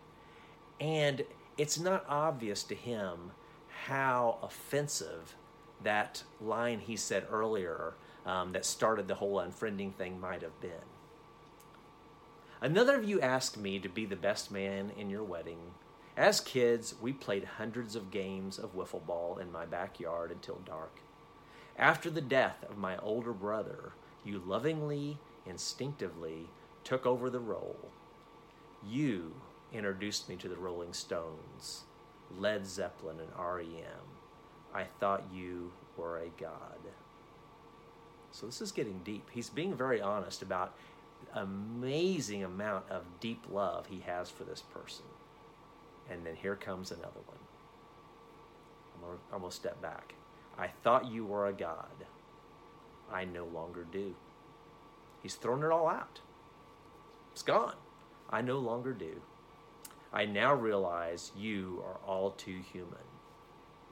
And 0.79 1.23
it's 1.57 1.79
not 1.79 2.05
obvious 2.07 2.63
to 2.63 2.75
him 2.75 3.31
how 3.85 4.39
offensive 4.41 5.35
that 5.83 6.23
line 6.41 6.79
he 6.79 6.95
said 6.95 7.25
earlier 7.31 7.93
um, 8.25 8.51
that 8.51 8.65
started 8.65 9.07
the 9.07 9.15
whole 9.15 9.37
unfriending 9.37 9.93
thing 9.93 10.19
might 10.19 10.41
have 10.41 10.59
been. 10.61 10.71
Another 12.61 12.97
of 12.97 13.07
you 13.07 13.21
asked 13.21 13.57
me 13.57 13.79
to 13.79 13.87
be 13.87 14.05
the 14.05 14.17
best 14.17 14.51
man 14.51 14.91
in 14.97 15.09
your 15.09 15.23
wedding. 15.23 15.59
As 16.17 16.41
kids, 16.41 16.93
we 17.01 17.13
played 17.13 17.45
hundreds 17.45 17.95
of 17.95 18.11
games 18.11 18.59
of 18.59 18.75
wiffle 18.75 19.05
ball 19.05 19.37
in 19.37 19.49
my 19.49 19.65
backyard 19.65 20.29
until 20.29 20.61
dark. 20.65 20.99
After 21.77 22.09
the 22.09 22.19
death 22.19 22.65
of 22.69 22.77
my 22.77 22.97
older 22.97 23.31
brother, 23.31 23.93
you 24.25 24.39
lovingly, 24.39 25.17
instinctively 25.45 26.49
took 26.83 27.05
over 27.05 27.29
the 27.29 27.39
role. 27.39 27.89
You 28.85 29.35
introduced 29.71 30.27
me 30.27 30.35
to 30.37 30.49
the 30.49 30.57
Rolling 30.57 30.91
Stones, 30.91 31.83
Led 32.37 32.67
Zeppelin, 32.67 33.19
and 33.21 33.29
REM. 33.37 34.19
I 34.73 34.83
thought 34.99 35.31
you 35.33 35.71
were 35.95 36.17
a 36.17 36.29
god. 36.37 36.79
So 38.31 38.45
this 38.45 38.61
is 38.61 38.71
getting 38.71 38.99
deep. 39.03 39.29
He's 39.31 39.49
being 39.49 39.75
very 39.75 40.01
honest 40.01 40.41
about 40.41 40.75
amazing 41.33 42.43
amount 42.43 42.89
of 42.89 43.03
deep 43.19 43.43
love 43.49 43.87
he 43.87 44.01
has 44.05 44.29
for 44.29 44.43
this 44.43 44.61
person. 44.61 45.05
And 46.09 46.25
then 46.25 46.35
here 46.35 46.55
comes 46.55 46.91
another 46.91 47.21
one. 47.25 47.37
I'm 48.95 49.01
gonna, 49.01 49.19
I'm 49.33 49.39
gonna 49.41 49.51
step 49.51 49.81
back. 49.81 50.15
I 50.57 50.67
thought 50.67 51.11
you 51.11 51.25
were 51.25 51.47
a 51.47 51.53
God. 51.53 52.05
I 53.11 53.25
no 53.25 53.45
longer 53.45 53.85
do. 53.89 54.15
He's 55.21 55.35
thrown 55.35 55.63
it 55.63 55.71
all 55.71 55.87
out. 55.87 56.19
It's 57.31 57.43
gone. 57.43 57.75
I 58.29 58.41
no 58.41 58.59
longer 58.59 58.93
do. 58.93 59.21
I 60.11 60.25
now 60.25 60.53
realize 60.53 61.31
you 61.37 61.83
are 61.85 61.99
all 62.07 62.31
too 62.31 62.59
human. 62.73 63.05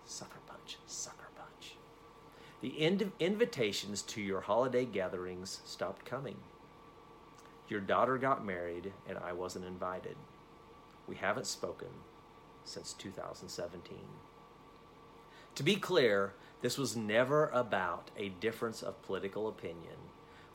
Sucker 0.06 0.40
punch, 0.48 0.78
sucker 0.86 1.30
punch. 1.36 1.76
The 2.62 2.72
inv- 2.72 3.12
invitations 3.20 4.02
to 4.04 4.22
your 4.22 4.42
holiday 4.42 4.86
gatherings 4.86 5.62
stopped 5.66 6.06
coming. 6.06 6.38
Your 7.68 7.82
daughter 7.82 8.18
got 8.18 8.46
married, 8.46 8.94
and 9.08 9.18
I 9.18 9.34
wasn't 9.34 9.66
invited. 9.66 10.16
We 11.08 11.16
haven't 11.16 11.48
spoken 11.48 11.90
since 12.64 12.94
2017. 12.94 13.98
To 15.56 15.64
be 15.64 15.76
clear, 15.76 16.34
this 16.62 16.78
was 16.78 16.96
never 16.96 17.50
about 17.50 18.12
a 18.18 18.30
difference 18.30 18.82
of 18.82 19.02
political 19.04 19.48
opinion. 19.48 19.96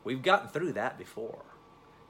We've 0.03 0.21
gotten 0.21 0.49
through 0.49 0.73
that 0.73 0.97
before. 0.97 1.43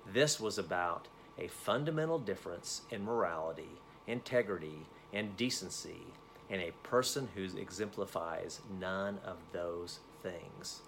This 0.06 0.40
was 0.40 0.58
about 0.58 1.08
a 1.38 1.48
fundamental 1.48 2.20
difference 2.20 2.82
in 2.90 3.04
morality, 3.04 3.80
integrity, 4.08 4.86
and 5.12 5.36
decency, 5.36 6.08
and 6.50 6.62
a 6.62 6.74
person 6.84 7.30
who 7.36 7.44
exemplifies 7.58 8.62
none 8.80 9.20
of 9.26 9.38
those 9.52 10.00
things. 10.22 10.82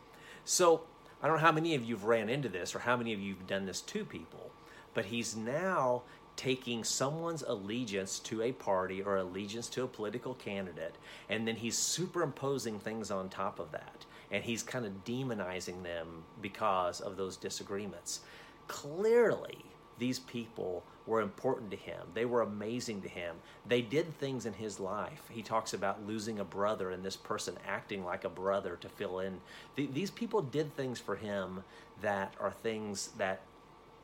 So, 0.43 0.83
I 1.21 1.27
don't 1.27 1.37
know 1.37 1.41
how 1.43 1.51
many 1.51 1.75
of 1.75 1.83
you 1.83 1.95
have 1.95 2.03
ran 2.03 2.29
into 2.29 2.49
this 2.49 2.75
or 2.75 2.79
how 2.79 2.97
many 2.97 3.13
of 3.13 3.19
you 3.19 3.35
have 3.35 3.47
done 3.47 3.65
this 3.65 3.81
to 3.81 4.05
people, 4.05 4.51
but 4.93 5.05
he's 5.05 5.35
now 5.35 6.03
taking 6.35 6.83
someone's 6.83 7.43
allegiance 7.43 8.19
to 8.19 8.41
a 8.41 8.51
party 8.51 9.01
or 9.01 9.17
allegiance 9.17 9.69
to 9.69 9.83
a 9.83 9.87
political 9.87 10.33
candidate, 10.35 10.95
and 11.29 11.47
then 11.47 11.55
he's 11.55 11.77
superimposing 11.77 12.79
things 12.79 13.09
on 13.11 13.29
top 13.29 13.59
of 13.59 13.71
that. 13.71 14.05
And 14.31 14.43
he's 14.43 14.63
kind 14.63 14.85
of 14.85 15.05
demonizing 15.05 15.83
them 15.83 16.23
because 16.41 16.99
of 16.99 17.15
those 17.15 17.37
disagreements. 17.37 18.21
Clearly, 18.67 19.63
these 19.97 20.19
people 20.19 20.83
were 21.07 21.21
important 21.21 21.71
to 21.71 21.77
him. 21.77 22.01
They 22.13 22.25
were 22.25 22.41
amazing 22.41 23.01
to 23.03 23.09
him. 23.09 23.35
They 23.67 23.81
did 23.81 24.17
things 24.17 24.45
in 24.45 24.53
his 24.53 24.79
life. 24.79 25.21
He 25.29 25.41
talks 25.41 25.73
about 25.73 26.05
losing 26.05 26.39
a 26.39 26.43
brother 26.43 26.89
and 26.89 27.03
this 27.03 27.15
person 27.15 27.55
acting 27.67 28.03
like 28.03 28.23
a 28.23 28.29
brother 28.29 28.77
to 28.81 28.89
fill 28.89 29.19
in. 29.19 29.39
these 29.75 30.11
people 30.11 30.41
did 30.41 30.75
things 30.75 30.99
for 30.99 31.15
him 31.15 31.63
that 32.01 32.33
are 32.39 32.51
things 32.51 33.09
that 33.17 33.41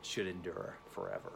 should 0.02 0.26
endure 0.26 0.76
forever. 0.92 1.32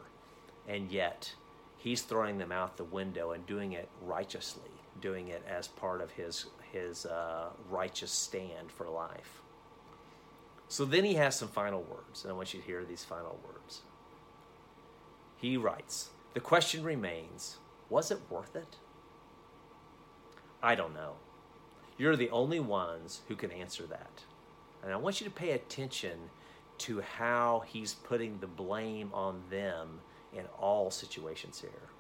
And 0.69 0.91
yet, 0.91 1.33
he's 1.79 2.03
throwing 2.03 2.39
them 2.39 2.53
out 2.53 2.77
the 2.77 2.85
window 2.85 3.33
and 3.33 3.47
doing 3.47 3.73
it 3.73 3.89
righteously, 4.03 4.71
doing 5.01 5.29
it 5.29 5.45
as 5.49 5.69
part 5.69 6.01
of 6.01 6.11
his, 6.13 6.47
his 6.73 7.07
uh, 7.07 7.49
righteous 7.71 8.11
stand 8.11 8.71
for 8.71 8.89
life. 8.89 9.43
So 10.69 10.85
then 10.85 11.05
he 11.05 11.15
has 11.15 11.37
some 11.37 11.49
final 11.49 11.83
words, 11.83 12.25
and 12.25 12.33
I 12.33 12.35
want 12.35 12.53
you 12.53 12.61
to 12.61 12.67
hear 12.67 12.85
these 12.85 13.05
final 13.05 13.39
words. 13.47 13.83
He 15.37 15.57
writes 15.57 16.11
The 16.35 16.41
question 16.41 16.83
remains 16.83 17.59
was 17.89 18.11
it 18.11 18.21
worth 18.29 18.57
it? 18.57 18.77
I 20.63 20.75
don't 20.75 20.95
know. 20.95 21.13
You're 21.99 22.17
the 22.17 22.31
only 22.31 22.59
ones 22.59 23.21
who 23.29 23.37
can 23.37 23.51
answer 23.51 23.85
that. 23.87 24.25
And 24.83 24.93
I 24.93 24.97
want 24.97 25.21
you 25.21 25.25
to 25.27 25.33
pay 25.33 25.53
attention 25.53 26.19
to 26.79 27.01
how 27.01 27.63
he's 27.67 27.95
putting 27.95 28.39
the 28.39 28.47
blame 28.47 29.11
on 29.15 29.43
them 29.51 30.01
in 30.35 30.45
all 30.59 30.91
situations 30.91 31.61
here. 31.61 31.91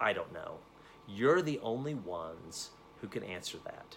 I 0.00 0.12
don't 0.12 0.32
know. 0.32 0.58
You're 1.06 1.42
the 1.42 1.58
only 1.60 1.94
ones 1.94 2.70
who 3.00 3.08
can 3.08 3.24
answer 3.24 3.58
that. 3.64 3.96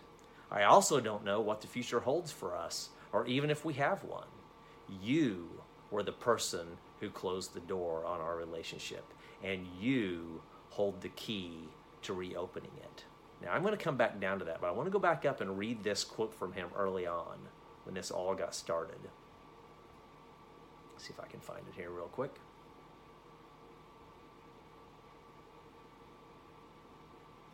I 0.51 0.63
also 0.63 0.99
don't 0.99 1.23
know 1.23 1.41
what 1.41 1.61
the 1.61 1.67
future 1.67 1.99
holds 1.99 2.31
for 2.31 2.55
us, 2.55 2.89
or 3.13 3.25
even 3.27 3.49
if 3.49 3.63
we 3.63 3.73
have 3.75 4.03
one. 4.03 4.27
You 5.01 5.49
were 5.91 6.03
the 6.03 6.11
person 6.11 6.77
who 6.99 7.09
closed 7.09 7.53
the 7.53 7.59
door 7.59 8.05
on 8.05 8.21
our 8.21 8.35
relationship, 8.35 9.13
and 9.43 9.67
you 9.79 10.41
hold 10.69 11.01
the 11.01 11.09
key 11.09 11.69
to 12.01 12.13
reopening 12.13 12.71
it. 12.77 13.03
Now, 13.41 13.51
I'm 13.51 13.61
going 13.61 13.77
to 13.77 13.83
come 13.83 13.97
back 13.97 14.19
down 14.19 14.39
to 14.39 14.45
that, 14.45 14.61
but 14.61 14.67
I 14.67 14.71
want 14.71 14.87
to 14.87 14.91
go 14.91 14.99
back 14.99 15.25
up 15.25 15.41
and 15.41 15.57
read 15.57 15.83
this 15.83 16.03
quote 16.03 16.33
from 16.33 16.53
him 16.53 16.69
early 16.75 17.05
on 17.05 17.37
when 17.83 17.95
this 17.95 18.11
all 18.11 18.33
got 18.35 18.55
started. 18.55 18.99
see 20.97 21.13
if 21.13 21.19
I 21.19 21.27
can 21.27 21.39
find 21.39 21.61
it 21.67 21.75
here 21.75 21.91
real 21.91 22.05
quick. 22.05 22.33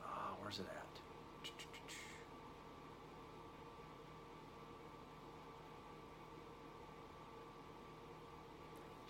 Ah, 0.04 0.34
where's 0.42 0.60
it 0.60 0.68
at? 0.70 0.82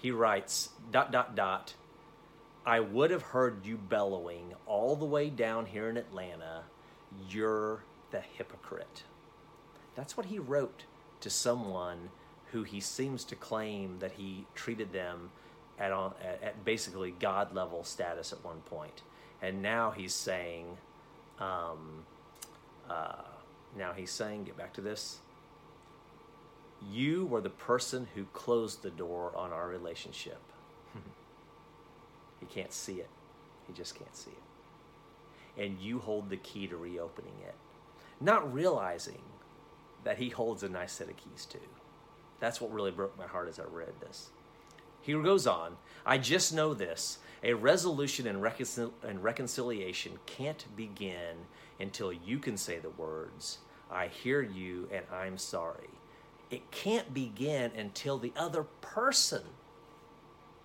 He 0.02 0.12
writes, 0.12 0.70
dot, 0.92 1.12
dot, 1.12 1.36
dot, 1.36 1.76
I 2.66 2.80
would 2.80 3.12
have 3.12 3.22
heard 3.22 3.66
you 3.66 3.78
bellowing 3.78 4.54
all 4.66 4.96
the 4.96 5.06
way 5.06 5.30
down 5.30 5.66
here 5.66 5.90
in 5.90 5.98
Atlanta, 5.98 6.64
you're 7.30 7.84
the 8.12 8.22
hypocrite. 8.22 9.04
That's 9.96 10.18
what 10.18 10.28
he 10.28 10.40
wrote 10.40 10.86
to 11.22 11.30
someone 11.30 12.10
who 12.52 12.64
he 12.64 12.80
seems 12.80 13.24
to 13.26 13.36
claim 13.36 14.00
that 14.00 14.14
he 14.14 14.46
treated 14.56 14.92
them 14.92 15.32
at, 15.80 15.92
at 15.92 16.66
basically 16.66 17.14
God 17.20 17.54
level 17.54 17.84
status 17.84 18.34
at 18.34 18.44
one 18.44 18.62
point. 18.62 19.02
And 19.42 19.62
now 19.62 19.92
he's 19.92 20.14
saying, 20.14 20.66
um, 21.40 22.06
uh, 22.90 23.24
now 23.78 23.94
he's 23.94 24.12
saying, 24.12 24.44
get 24.44 24.58
back 24.58 24.74
to 24.74 24.82
this. 24.82 25.20
You 26.89 27.26
were 27.26 27.41
the 27.41 27.50
person 27.50 28.08
who 28.15 28.26
closed 28.26 28.82
the 28.82 28.89
door 28.89 29.32
on 29.36 29.52
our 29.52 29.67
relationship. 29.67 30.41
he 32.39 32.46
can't 32.48 32.74
see 32.74 32.96
it. 32.96 33.10
He 33.67 33.74
just 33.74 33.96
can't 33.96 34.15
see 34.15 34.32
it. 34.32 35.62
And 35.62 35.80
you 35.80 36.00
hold 36.00 36.30
the 36.30 36.38
key 36.38 36.67
to 36.67 36.78
reopening 36.78 37.36
it. 37.46 37.56
Not 38.20 38.54
realizing 38.54 39.22
that 40.04 40.17
he 40.17 40.30
holds 40.30 40.63
a 40.63 40.70
nice 40.70 40.94
set 40.94 41.10
of 41.10 41.17
keys 41.17 41.46
too. 41.46 41.60
That's 42.39 42.60
what 42.60 42.74
really 42.74 42.91
broke 42.91 43.17
my 43.17 43.28
heart 43.28 43.48
as 43.48 43.60
I 43.60 43.63
read 43.63 43.94
this. 44.00 44.30
He 45.02 45.13
goes 45.13 45.48
on, 45.48 45.78
I 46.06 46.17
just 46.17 46.54
know 46.54 46.74
this 46.74 47.20
a 47.44 47.54
resolution 47.54 48.28
and, 48.28 48.44
and 49.04 49.24
reconciliation 49.24 50.20
can't 50.28 50.65
begin 50.76 51.48
until 51.80 52.13
you 52.13 52.38
can 52.38 52.56
say 52.56 52.78
the 52.78 52.91
words, 52.91 53.60
I 53.89 54.08
hear 54.08 54.41
you 54.41 54.88
and 54.91 55.04
I'm 55.12 55.38
sorry 55.38 55.89
it 56.52 56.70
can't 56.70 57.14
begin 57.14 57.72
until 57.76 58.18
the 58.18 58.34
other 58.36 58.64
person 58.82 59.44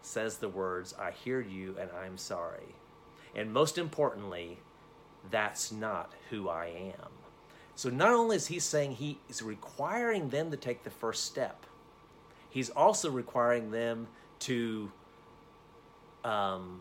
says 0.02 0.38
the 0.38 0.48
words, 0.48 0.94
I 0.98 1.12
hear 1.12 1.40
you 1.40 1.76
and 1.80 1.90
I'm 1.92 2.18
sorry. 2.18 2.74
And 3.34 3.52
most 3.52 3.78
importantly, 3.78 4.58
that's 5.30 5.72
not 5.72 6.12
who 6.30 6.48
I 6.48 6.66
am. 6.66 7.10
So 7.74 7.88
not 7.90 8.10
only 8.10 8.36
is 8.36 8.46
he 8.46 8.58
saying 8.58 8.92
he 8.92 9.18
is 9.28 9.42
requiring 9.42 10.30
them 10.30 10.50
to 10.50 10.56
take 10.56 10.82
the 10.82 10.90
first 10.90 11.24
step, 11.24 11.66
he's 12.50 12.70
also 12.70 13.10
requiring 13.10 13.70
them 13.70 14.08
to 14.40 14.90
um, 16.24 16.80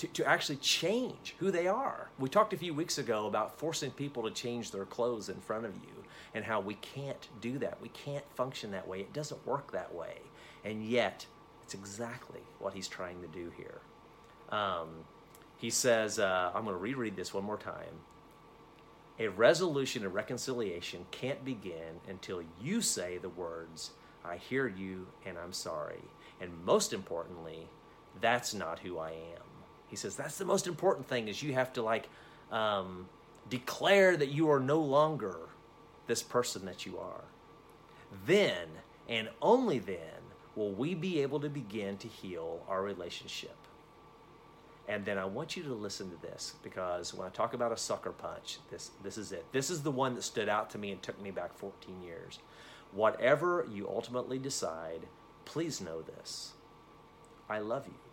to, 0.00 0.06
to 0.06 0.26
actually 0.26 0.56
change 0.56 1.34
who 1.40 1.50
they 1.50 1.66
are. 1.66 2.08
We 2.18 2.30
talked 2.30 2.54
a 2.54 2.56
few 2.56 2.72
weeks 2.72 2.96
ago 2.96 3.26
about 3.26 3.58
forcing 3.58 3.90
people 3.90 4.22
to 4.22 4.30
change 4.30 4.70
their 4.70 4.86
clothes 4.86 5.28
in 5.28 5.38
front 5.42 5.66
of 5.66 5.74
you 5.74 6.04
and 6.32 6.42
how 6.42 6.58
we 6.60 6.74
can't 6.76 7.28
do 7.42 7.58
that. 7.58 7.76
We 7.82 7.90
can't 7.90 8.24
function 8.34 8.70
that 8.70 8.88
way. 8.88 9.00
It 9.00 9.12
doesn't 9.12 9.46
work 9.46 9.72
that 9.72 9.94
way. 9.94 10.14
And 10.64 10.82
yet, 10.86 11.26
it's 11.62 11.74
exactly 11.74 12.40
what 12.60 12.72
he's 12.72 12.88
trying 12.88 13.20
to 13.20 13.28
do 13.28 13.52
here. 13.58 13.82
Um, 14.48 14.88
he 15.58 15.68
says, 15.68 16.18
uh, 16.18 16.50
I'm 16.54 16.64
going 16.64 16.74
to 16.74 16.80
reread 16.80 17.14
this 17.14 17.34
one 17.34 17.44
more 17.44 17.58
time. 17.58 18.00
A 19.18 19.28
resolution 19.28 20.06
of 20.06 20.14
reconciliation 20.14 21.04
can't 21.10 21.44
begin 21.44 22.00
until 22.08 22.42
you 22.58 22.80
say 22.80 23.18
the 23.18 23.28
words, 23.28 23.90
I 24.24 24.38
hear 24.38 24.66
you 24.66 25.08
and 25.26 25.36
I'm 25.36 25.52
sorry. 25.52 26.00
And 26.40 26.64
most 26.64 26.94
importantly, 26.94 27.68
that's 28.22 28.54
not 28.54 28.78
who 28.78 28.98
I 28.98 29.10
am. 29.10 29.49
He 29.90 29.96
says 29.96 30.16
that's 30.16 30.38
the 30.38 30.44
most 30.44 30.66
important 30.66 31.08
thing 31.08 31.28
is 31.28 31.42
you 31.42 31.52
have 31.54 31.72
to 31.74 31.82
like 31.82 32.08
um, 32.52 33.08
declare 33.48 34.16
that 34.16 34.28
you 34.28 34.50
are 34.50 34.60
no 34.60 34.80
longer 34.80 35.36
this 36.06 36.22
person 36.22 36.64
that 36.64 36.86
you 36.86 36.98
are. 36.98 37.24
Then 38.26 38.68
and 39.08 39.28
only 39.42 39.80
then 39.80 39.98
will 40.54 40.70
we 40.70 40.94
be 40.94 41.20
able 41.20 41.40
to 41.40 41.48
begin 41.48 41.96
to 41.98 42.08
heal 42.08 42.64
our 42.68 42.82
relationship. 42.82 43.56
And 44.88 45.04
then 45.04 45.18
I 45.18 45.24
want 45.24 45.56
you 45.56 45.62
to 45.64 45.74
listen 45.74 46.10
to 46.10 46.20
this 46.20 46.54
because 46.62 47.14
when 47.14 47.26
I 47.26 47.30
talk 47.30 47.54
about 47.54 47.72
a 47.72 47.76
sucker 47.76 48.10
punch, 48.10 48.58
this 48.70 48.90
this 49.02 49.18
is 49.18 49.32
it. 49.32 49.44
This 49.52 49.70
is 49.70 49.82
the 49.82 49.90
one 49.90 50.14
that 50.14 50.22
stood 50.22 50.48
out 50.48 50.70
to 50.70 50.78
me 50.78 50.90
and 50.90 51.02
took 51.02 51.20
me 51.20 51.30
back 51.30 51.56
14 51.56 52.02
years. 52.02 52.38
Whatever 52.92 53.66
you 53.70 53.88
ultimately 53.88 54.38
decide, 54.38 55.06
please 55.44 55.80
know 55.80 56.02
this. 56.02 56.52
I 57.48 57.58
love 57.60 57.86
you. 57.86 58.09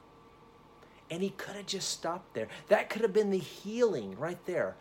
And 1.09 1.21
he 1.21 1.29
could 1.29 1.55
have 1.55 1.65
just 1.65 1.89
stopped 1.89 2.33
there. 2.33 2.47
That 2.67 2.89
could 2.89 3.01
have 3.01 3.13
been 3.13 3.31
the 3.31 3.37
healing 3.37 4.17
right 4.17 4.43
there. 4.45 4.75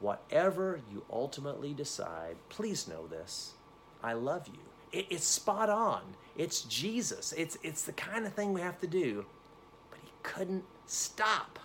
Whatever 0.00 0.80
you 0.92 1.04
ultimately 1.10 1.72
decide, 1.72 2.36
please 2.48 2.88
know 2.88 3.06
this 3.06 3.54
I 4.02 4.12
love 4.12 4.48
you. 4.48 4.60
It, 4.92 5.06
it's 5.10 5.26
spot 5.26 5.70
on. 5.70 6.02
It's 6.36 6.62
Jesus. 6.62 7.32
It's, 7.36 7.56
it's 7.62 7.82
the 7.82 7.92
kind 7.92 8.26
of 8.26 8.34
thing 8.34 8.52
we 8.52 8.60
have 8.60 8.80
to 8.80 8.86
do. 8.86 9.24
But 9.90 10.00
he 10.02 10.10
couldn't 10.22 10.64
stop. 10.86 11.58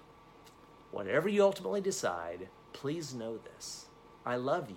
Whatever 0.91 1.29
you 1.29 1.43
ultimately 1.43 1.81
decide, 1.81 2.47
please 2.73 3.13
know 3.13 3.37
this 3.37 3.85
I 4.25 4.35
love 4.35 4.69
you. 4.69 4.75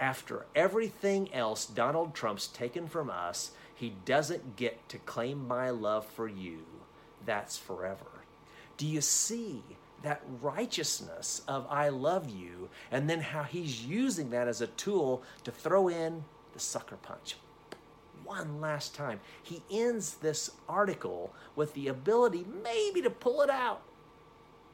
After 0.00 0.46
everything 0.54 1.32
else 1.32 1.64
Donald 1.64 2.14
Trump's 2.14 2.48
taken 2.48 2.86
from 2.86 3.10
us, 3.10 3.52
he 3.74 3.94
doesn't 4.04 4.56
get 4.56 4.88
to 4.88 4.98
claim 4.98 5.46
my 5.46 5.70
love 5.70 6.06
for 6.06 6.28
you 6.28 6.64
that's 7.26 7.58
forever. 7.58 8.06
Do 8.76 8.86
you 8.86 9.00
see 9.00 9.62
that 10.02 10.22
righteousness 10.40 11.42
of 11.48 11.66
I 11.68 11.88
love 11.88 12.30
you 12.30 12.68
and 12.90 13.08
then 13.08 13.20
how 13.20 13.42
he's 13.42 13.84
using 13.84 14.30
that 14.30 14.48
as 14.48 14.60
a 14.60 14.66
tool 14.68 15.22
to 15.44 15.50
throw 15.50 15.88
in 15.88 16.24
the 16.52 16.60
sucker 16.60 16.96
punch? 16.96 17.36
One 18.24 18.60
last 18.60 18.94
time. 18.94 19.20
He 19.42 19.62
ends 19.70 20.14
this 20.14 20.50
article 20.68 21.32
with 21.54 21.74
the 21.74 21.88
ability 21.88 22.44
maybe 22.62 23.00
to 23.02 23.10
pull 23.10 23.42
it 23.42 23.50
out, 23.50 23.82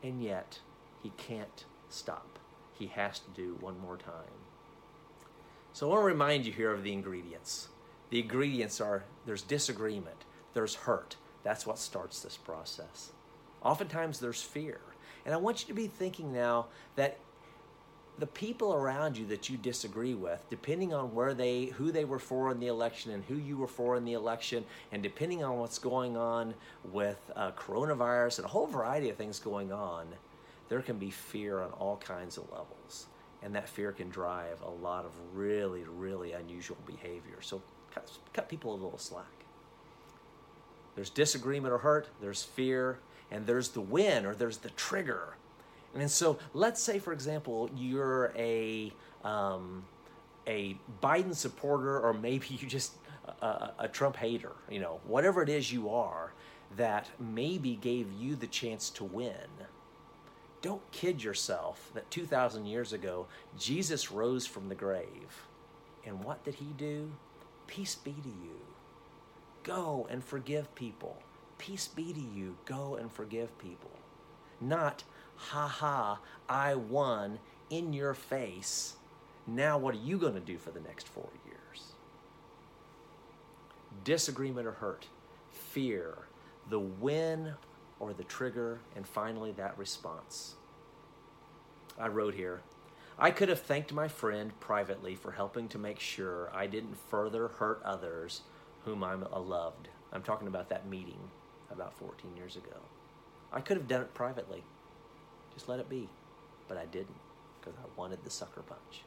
and 0.03 0.23
yet 0.23 0.61
he 1.03 1.11
can't 1.17 1.65
stop. 1.89 2.39
He 2.73 2.87
has 2.87 3.19
to 3.19 3.31
do 3.35 3.57
one 3.61 3.79
more 3.79 3.97
time. 3.97 4.43
So 5.73 5.87
I 5.87 5.91
want 5.91 6.03
to 6.03 6.07
remind 6.07 6.47
you 6.47 6.53
here 6.53 6.73
of 6.73 6.83
the 6.83 6.93
ingredients. 6.93 7.69
The 8.11 8.21
ingredients 8.21 8.81
are 8.81 9.05
there's 9.27 9.43
disagreement, 9.43 10.25
there's 10.55 10.75
hurt, 10.75 11.17
that's 11.45 11.67
what 11.67 11.79
starts 11.79 12.21
this 12.21 12.37
process. 12.37 13.11
Oftentimes 13.63 14.21
there's 14.21 14.43
fear. 14.43 14.81
And 15.25 15.35
I 15.35 15.39
want 15.39 15.63
you 15.63 15.69
to 15.69 15.75
be 15.75 15.87
thinking 15.87 16.33
now 16.33 16.67
that 16.97 17.19
the 18.19 18.27
people 18.27 18.75
around 18.75 19.17
you 19.17 19.27
that 19.27 19.49
you 19.49 19.57
disagree 19.57 20.15
with, 20.15 20.43
depending 20.51 20.93
on 20.93 21.15
where 21.15 21.33
they, 21.35 21.67
who 21.67 21.91
they 21.91 22.05
were 22.05 22.19
for 22.19 22.51
in 22.51 22.61
the 22.61 22.67
election 22.67 23.13
and 23.13 23.25
who 23.25 23.37
you 23.37 23.57
were 23.57 23.67
for 23.67 23.97
in 23.97 24.05
the 24.05 24.13
election, 24.13 24.65
and 24.93 25.03
depending 25.03 25.43
on 25.43 25.59
what's 25.59 25.79
going 25.79 26.17
on 26.17 26.55
with 26.93 27.19
uh, 27.35 27.51
coronavirus 27.53 28.39
and 28.39 28.45
a 28.45 28.49
whole 28.49 28.67
variety 28.67 29.09
of 29.09 29.17
things 29.17 29.39
going 29.39 29.73
on, 29.73 30.07
there 30.69 30.83
can 30.83 30.99
be 30.99 31.11
fear 31.11 31.61
on 31.61 31.71
all 31.73 31.97
kinds 31.97 32.37
of 32.37 32.45
levels. 32.51 33.07
And 33.43 33.55
that 33.55 33.69
fear 33.69 33.93
can 33.93 34.09
drive 34.09 34.61
a 34.63 34.71
lot 34.71 35.05
of 35.05 35.11
really, 35.35 35.83
really 35.85 36.33
unusual 36.33 36.79
behavior. 36.87 37.41
So 37.41 37.61
cut, 37.93 38.11
cut 38.33 38.49
people 38.49 38.73
a 38.73 38.77
little 38.77 38.99
slack. 38.99 39.42
There's 40.95 41.11
disagreement 41.11 41.73
or 41.73 41.79
hurt, 41.79 42.09
there's 42.21 42.43
fear, 42.43 42.99
and 43.31 43.47
there's 43.47 43.71
the 43.71 43.81
win 43.81 44.27
or 44.27 44.35
there's 44.35 44.59
the 44.59 44.71
trigger. 44.71 45.37
And 45.95 46.11
so 46.11 46.39
let's 46.55 46.83
say, 46.83 46.99
for 46.99 47.13
example, 47.13 47.71
you're 47.77 48.33
a, 48.37 48.93
um, 49.25 49.85
a 50.47 50.77
Biden 51.03 51.35
supporter 51.35 52.01
or 52.01 52.13
maybe 52.13 52.47
you 52.51 52.67
just 52.67 52.93
a, 53.41 53.71
a 53.79 53.89
Trump 53.89 54.17
hater, 54.17 54.53
you 54.71 54.81
know, 54.81 55.01
whatever 55.07 55.43
it 55.43 55.49
is 55.49 55.73
you 55.73 55.91
are 55.91 56.33
that 56.77 57.09
maybe 57.21 57.77
gave 57.77 58.11
you 58.19 58.35
the 58.37 58.47
chance 58.47 58.91
to 58.91 59.05
win. 59.05 59.35
Don't 60.63 60.83
kid 60.93 61.23
yourself 61.23 61.91
that 61.95 62.11
2,000 62.11 62.67
years 62.67 62.93
ago, 62.93 63.27
Jesus 63.59 64.11
rose 64.11 64.47
from 64.47 64.69
the 64.69 64.75
grave. 64.75 65.47
And 66.07 66.23
what 66.25 66.45
did 66.45 66.55
he 66.55 66.73
do? 66.77 67.11
Peace 67.67 67.95
be 67.95 68.13
to 68.13 68.29
you. 68.29 68.61
Go 69.65 70.07
and 70.11 70.25
forgive 70.25 70.75
people. 70.75 71.23
Peace 71.59 71.89
be 71.89 72.13
to 72.13 72.21
you. 72.21 72.57
Go 72.65 72.97
and 72.97 73.11
forgive 73.13 73.57
people. 73.59 73.91
Not, 74.61 75.05
ha 75.37 75.69
ha, 75.69 76.21
I 76.49 76.75
won 76.75 77.39
in 77.71 77.93
your 77.93 78.15
face. 78.15 78.97
Now, 79.47 79.79
what 79.79 79.95
are 79.95 79.99
you 79.99 80.19
going 80.19 80.35
to 80.35 80.41
do 80.41 80.59
for 80.59 80.71
the 80.71 80.81
next 80.81 81.09
four 81.09 81.29
years? 81.47 81.93
Disagreement 84.05 84.67
or 84.67 84.73
hurt. 84.73 85.07
fear, 85.53 86.19
the 86.71 86.79
win 86.81 87.55
or 88.01 88.13
the 88.13 88.25
trigger, 88.25 88.81
and 88.97 89.07
finally 89.07 89.53
that 89.53 89.79
response. 89.79 90.55
I 91.99 92.09
wrote 92.09 92.35
here 92.35 92.63
I 93.19 93.31
could 93.31 93.49
have 93.51 93.61
thanked 93.61 93.93
my 93.93 94.09
friend 94.09 94.59
privately 94.61 95.15
for 95.15 95.33
helping 95.33 95.69
to 95.69 95.79
make 95.79 96.01
sure 96.01 96.51
I 96.55 96.67
didn't 96.67 96.97
further 97.11 97.49
hurt 97.49 97.83
others 97.85 98.43
whom 98.85 99.05
I 99.05 99.15
loved. 99.15 99.89
I'm 100.13 100.23
talking 100.23 100.49
about 100.49 100.69
that 100.71 100.89
meeting 100.89 101.19
about 101.71 101.95
14 101.95 102.37
years 102.37 102.57
ago. 102.57 102.77
I 103.53 103.61
could 103.61 103.77
have 103.77 103.89
done 103.89 104.03
it 104.03 104.15
privately. 104.15 104.63
Just 105.55 105.69
let 105.69 105.79
it 105.79 105.89
be. 105.89 106.09
But 106.69 106.79
I 106.79 106.87
didn't 106.87 107.15
because 107.61 107.79
I 107.79 107.87
wanted 107.97 108.25
the 108.25 108.31
sucker 108.31 108.63
punch. 108.63 109.03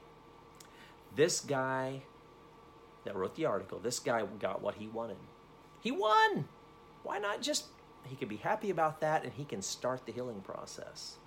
This 1.16 1.40
guy 1.42 2.02
that 3.04 3.16
wrote 3.16 3.36
the 3.36 3.46
article, 3.46 3.80
this 3.80 4.00
guy 4.00 4.24
got 4.40 4.62
what 4.62 4.76
he 4.76 4.88
wanted. 4.88 5.18
He 5.82 5.92
won. 5.92 6.48
Why 7.04 7.20
not 7.20 7.42
just, 7.42 7.66
he 8.06 8.16
could 8.16 8.30
be 8.30 8.38
happy 8.38 8.70
about 8.70 9.02
that 9.02 9.24
and 9.24 9.34
he 9.34 9.46
can 9.46 9.62
start 9.62 10.06
the 10.06 10.12
healing 10.12 10.42
process. 10.42 11.18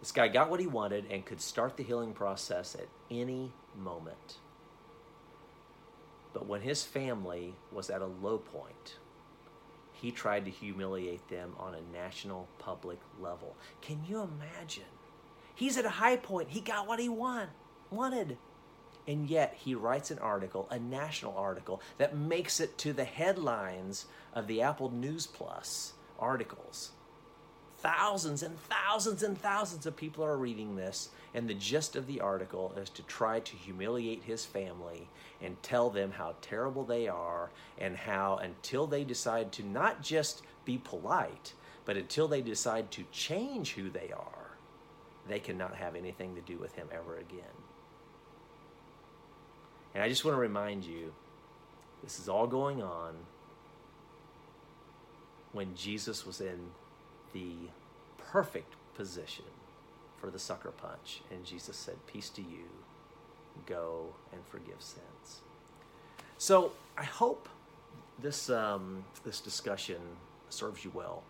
This 0.00 0.12
guy 0.12 0.28
got 0.28 0.50
what 0.50 0.60
he 0.60 0.66
wanted 0.66 1.06
and 1.10 1.24
could 1.24 1.40
start 1.40 1.76
the 1.76 1.82
healing 1.82 2.12
process 2.12 2.74
at 2.74 2.88
any 3.10 3.52
moment. 3.74 4.36
But 6.36 6.46
when 6.46 6.60
his 6.60 6.82
family 6.82 7.54
was 7.72 7.88
at 7.88 8.02
a 8.02 8.06
low 8.06 8.36
point, 8.36 8.98
he 9.90 10.10
tried 10.10 10.44
to 10.44 10.50
humiliate 10.50 11.26
them 11.30 11.54
on 11.58 11.74
a 11.74 11.96
national 11.96 12.46
public 12.58 12.98
level. 13.18 13.56
Can 13.80 14.04
you 14.06 14.20
imagine? 14.20 14.84
He's 15.54 15.78
at 15.78 15.86
a 15.86 15.88
high 15.88 16.18
point. 16.18 16.50
He 16.50 16.60
got 16.60 16.86
what 16.86 17.00
he 17.00 17.08
want, 17.08 17.48
wanted. 17.90 18.36
And 19.08 19.30
yet 19.30 19.54
he 19.56 19.74
writes 19.74 20.10
an 20.10 20.18
article, 20.18 20.68
a 20.70 20.78
national 20.78 21.34
article, 21.38 21.80
that 21.96 22.14
makes 22.14 22.60
it 22.60 22.76
to 22.80 22.92
the 22.92 23.04
headlines 23.04 24.04
of 24.34 24.46
the 24.46 24.60
Apple 24.60 24.90
News 24.90 25.26
Plus 25.26 25.94
articles. 26.18 26.90
Thousands 27.78 28.42
and 28.42 28.58
thousands 28.58 29.22
and 29.22 29.38
thousands 29.38 29.86
of 29.86 29.96
people 29.96 30.24
are 30.24 30.36
reading 30.36 30.76
this, 30.76 31.10
and 31.34 31.48
the 31.48 31.54
gist 31.54 31.94
of 31.94 32.06
the 32.06 32.20
article 32.20 32.72
is 32.76 32.88
to 32.90 33.02
try 33.02 33.40
to 33.40 33.56
humiliate 33.56 34.22
his 34.22 34.44
family 34.44 35.08
and 35.42 35.62
tell 35.62 35.90
them 35.90 36.10
how 36.12 36.34
terrible 36.40 36.84
they 36.84 37.06
are, 37.06 37.50
and 37.78 37.96
how 37.96 38.36
until 38.36 38.86
they 38.86 39.04
decide 39.04 39.52
to 39.52 39.62
not 39.62 40.02
just 40.02 40.42
be 40.64 40.78
polite, 40.78 41.52
but 41.84 41.96
until 41.96 42.26
they 42.26 42.40
decide 42.40 42.90
to 42.90 43.04
change 43.12 43.74
who 43.74 43.90
they 43.90 44.10
are, 44.16 44.56
they 45.28 45.38
cannot 45.38 45.76
have 45.76 45.94
anything 45.94 46.34
to 46.34 46.40
do 46.40 46.56
with 46.56 46.74
him 46.74 46.88
ever 46.92 47.18
again. 47.18 47.44
And 49.94 50.02
I 50.02 50.08
just 50.08 50.24
want 50.24 50.34
to 50.34 50.40
remind 50.40 50.84
you 50.84 51.12
this 52.02 52.18
is 52.18 52.28
all 52.28 52.46
going 52.46 52.82
on 52.82 53.14
when 55.52 55.74
Jesus 55.74 56.26
was 56.26 56.40
in 56.40 56.58
the 57.36 57.68
perfect 58.18 58.74
position 58.94 59.44
for 60.18 60.30
the 60.30 60.38
sucker 60.38 60.70
punch. 60.70 61.20
And 61.30 61.44
Jesus 61.44 61.76
said, 61.76 61.96
Peace 62.06 62.30
to 62.30 62.40
you. 62.40 62.64
Go 63.66 64.14
and 64.32 64.40
forgive 64.46 64.80
sins. 64.80 65.40
So 66.38 66.72
I 66.96 67.04
hope 67.04 67.48
this, 68.18 68.50
um, 68.50 69.04
this 69.24 69.40
discussion 69.40 70.00
serves 70.48 70.84
you 70.84 70.90
well. 70.94 71.22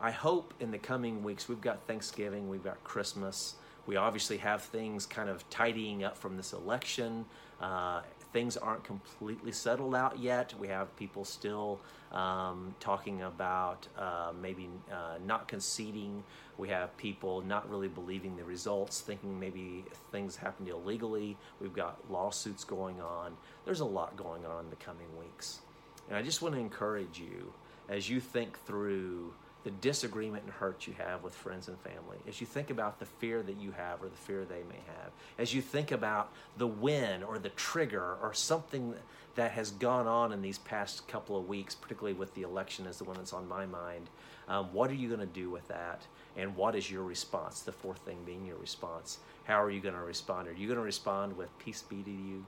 I 0.00 0.10
hope 0.10 0.54
in 0.60 0.70
the 0.70 0.78
coming 0.78 1.22
weeks, 1.22 1.48
we've 1.48 1.60
got 1.60 1.86
Thanksgiving, 1.86 2.48
we've 2.48 2.64
got 2.64 2.82
Christmas. 2.84 3.54
We 3.86 3.96
obviously 3.96 4.36
have 4.38 4.62
things 4.62 5.06
kind 5.06 5.28
of 5.28 5.48
tidying 5.50 6.04
up 6.04 6.16
from 6.16 6.36
this 6.36 6.52
election. 6.52 7.24
Uh, 7.60 8.02
things 8.32 8.56
aren't 8.56 8.84
completely 8.84 9.52
settled 9.52 9.94
out 9.94 10.18
yet. 10.18 10.54
We 10.58 10.68
have 10.68 10.94
people 10.96 11.24
still 11.24 11.80
um, 12.12 12.74
talking 12.80 13.22
about 13.22 13.86
uh, 13.98 14.32
maybe 14.40 14.68
uh, 14.92 15.18
not 15.26 15.48
conceding. 15.48 16.22
We 16.56 16.68
have 16.68 16.96
people 16.96 17.42
not 17.42 17.68
really 17.70 17.88
believing 17.88 18.36
the 18.36 18.44
results, 18.44 19.00
thinking 19.00 19.38
maybe 19.38 19.84
things 20.12 20.36
happened 20.36 20.68
illegally. 20.68 21.36
We've 21.60 21.72
got 21.72 21.98
lawsuits 22.10 22.64
going 22.64 23.00
on. 23.00 23.36
There's 23.64 23.80
a 23.80 23.84
lot 23.84 24.16
going 24.16 24.44
on 24.44 24.64
in 24.64 24.70
the 24.70 24.76
coming 24.76 25.06
weeks. 25.18 25.60
And 26.08 26.16
I 26.16 26.22
just 26.22 26.42
want 26.42 26.54
to 26.54 26.60
encourage 26.60 27.18
you 27.18 27.52
as 27.88 28.08
you 28.08 28.20
think 28.20 28.58
through 28.64 29.32
the 29.64 29.70
disagreement 29.70 30.44
and 30.44 30.52
hurt 30.52 30.86
you 30.86 30.94
have 30.98 31.22
with 31.22 31.34
friends 31.34 31.68
and 31.68 31.78
family, 31.80 32.18
as 32.28 32.40
you 32.40 32.46
think 32.46 32.70
about 32.70 33.00
the 33.00 33.04
fear 33.04 33.42
that 33.42 33.60
you 33.60 33.72
have 33.72 34.02
or 34.02 34.08
the 34.08 34.16
fear 34.16 34.44
they 34.44 34.62
may 34.68 34.80
have, 34.86 35.10
as 35.36 35.52
you 35.52 35.60
think 35.60 35.90
about 35.90 36.32
the 36.56 36.66
win 36.66 37.22
or 37.22 37.38
the 37.38 37.48
trigger 37.50 38.16
or 38.22 38.32
something 38.32 38.94
that 39.34 39.50
has 39.50 39.70
gone 39.72 40.06
on 40.06 40.32
in 40.32 40.42
these 40.42 40.58
past 40.58 41.06
couple 41.08 41.36
of 41.36 41.48
weeks, 41.48 41.74
particularly 41.74 42.16
with 42.16 42.34
the 42.34 42.42
election 42.42 42.86
as 42.86 42.98
the 42.98 43.04
one 43.04 43.16
that's 43.16 43.32
on 43.32 43.48
my 43.48 43.66
mind, 43.66 44.08
um, 44.48 44.72
what 44.72 44.90
are 44.90 44.94
you 44.94 45.08
going 45.08 45.20
to 45.20 45.26
do 45.26 45.50
with 45.50 45.66
that? 45.68 46.02
And 46.36 46.56
what 46.56 46.74
is 46.74 46.90
your 46.90 47.02
response? 47.02 47.60
The 47.60 47.72
fourth 47.72 47.98
thing 47.98 48.18
being 48.24 48.46
your 48.46 48.56
response. 48.56 49.18
How 49.44 49.62
are 49.62 49.70
you 49.70 49.80
going 49.80 49.94
to 49.94 50.00
respond? 50.00 50.48
Are 50.48 50.52
you 50.52 50.66
going 50.66 50.78
to 50.78 50.84
respond 50.84 51.36
with 51.36 51.56
peace 51.58 51.82
be 51.82 52.02
to 52.02 52.10
you? 52.10 52.46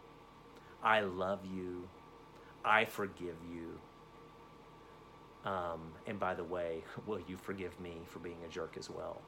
I 0.83 1.01
love 1.01 1.40
you. 1.44 1.88
I 2.64 2.85
forgive 2.85 3.37
you 3.53 3.79
um, 5.44 5.81
and 6.07 6.18
by 6.18 6.35
the 6.35 6.44
way, 6.44 6.85
will 7.07 7.20
you 7.26 7.37
forgive 7.37 7.79
me 7.81 7.98
for 8.07 8.18
being 8.18 8.37
a 8.46 8.48
jerk 8.48 8.76
as 8.79 8.90
well? 8.90 9.20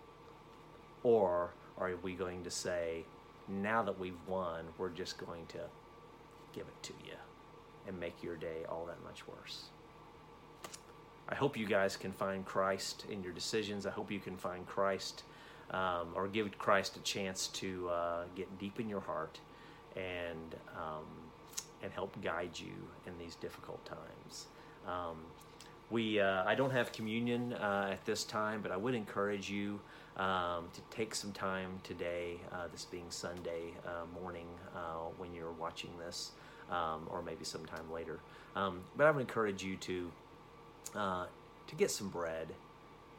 Or 1.02 1.50
are 1.78 1.92
we 2.02 2.14
going 2.14 2.44
to 2.44 2.50
say, 2.50 3.04
now 3.48 3.82
that 3.82 3.98
we've 3.98 4.18
won, 4.26 4.64
we're 4.78 4.90
just 4.90 5.18
going 5.18 5.46
to 5.46 5.60
give 6.52 6.66
it 6.66 6.82
to 6.82 6.92
you 7.04 7.14
and 7.86 7.98
make 7.98 8.22
your 8.22 8.36
day 8.36 8.64
all 8.68 8.84
that 8.86 9.02
much 9.02 9.26
worse? 9.26 9.64
I 11.28 11.34
hope 11.34 11.56
you 11.56 11.66
guys 11.66 11.96
can 11.96 12.12
find 12.12 12.44
Christ 12.44 13.06
in 13.08 13.22
your 13.22 13.32
decisions. 13.32 13.86
I 13.86 13.90
hope 13.90 14.10
you 14.10 14.20
can 14.20 14.36
find 14.36 14.66
Christ 14.66 15.22
um, 15.70 16.08
or 16.14 16.28
give 16.28 16.56
Christ 16.58 16.96
a 16.96 17.00
chance 17.00 17.46
to 17.48 17.88
uh, 17.88 18.24
get 18.36 18.58
deep 18.58 18.78
in 18.78 18.88
your 18.88 19.00
heart 19.00 19.40
and 19.96 20.54
um, 20.76 21.06
and 21.82 21.92
help 21.92 22.20
guide 22.22 22.50
you 22.54 22.74
in 23.06 23.18
these 23.18 23.34
difficult 23.36 23.84
times. 23.84 24.46
We, 25.90 26.20
uh, 26.20 26.44
I 26.44 26.54
don't 26.54 26.70
have 26.70 26.92
communion 26.92 27.52
uh, 27.54 27.90
at 27.92 28.04
this 28.06 28.24
time, 28.24 28.62
but 28.62 28.72
I 28.72 28.76
would 28.76 28.94
encourage 28.94 29.50
you 29.50 29.78
um, 30.16 30.68
to 30.74 30.80
take 30.90 31.14
some 31.14 31.32
time 31.32 31.80
today, 31.84 32.36
uh, 32.50 32.68
this 32.70 32.84
being 32.84 33.10
Sunday 33.10 33.74
uh, 33.86 34.06
morning 34.20 34.46
uh, 34.74 35.08
when 35.18 35.34
you're 35.34 35.52
watching 35.52 35.90
this, 35.98 36.32
um, 36.70 37.06
or 37.10 37.22
maybe 37.22 37.44
sometime 37.44 37.90
later. 37.92 38.20
Um, 38.56 38.82
but 38.96 39.06
I 39.06 39.10
would 39.10 39.20
encourage 39.20 39.62
you 39.62 39.76
to 39.76 40.12
uh, 40.94 41.26
to 41.66 41.74
get 41.74 41.90
some 41.90 42.08
bread 42.08 42.48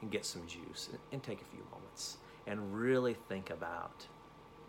and 0.02 0.12
get 0.12 0.26
some 0.26 0.45
juice 0.47 0.89
and, 0.91 0.99
and 1.12 1.23
take 1.23 1.41
a 1.41 1.45
few 1.45 1.63
moments 1.71 2.17
and 2.45 2.73
really 2.73 3.15
think 3.30 3.49
about 3.49 4.06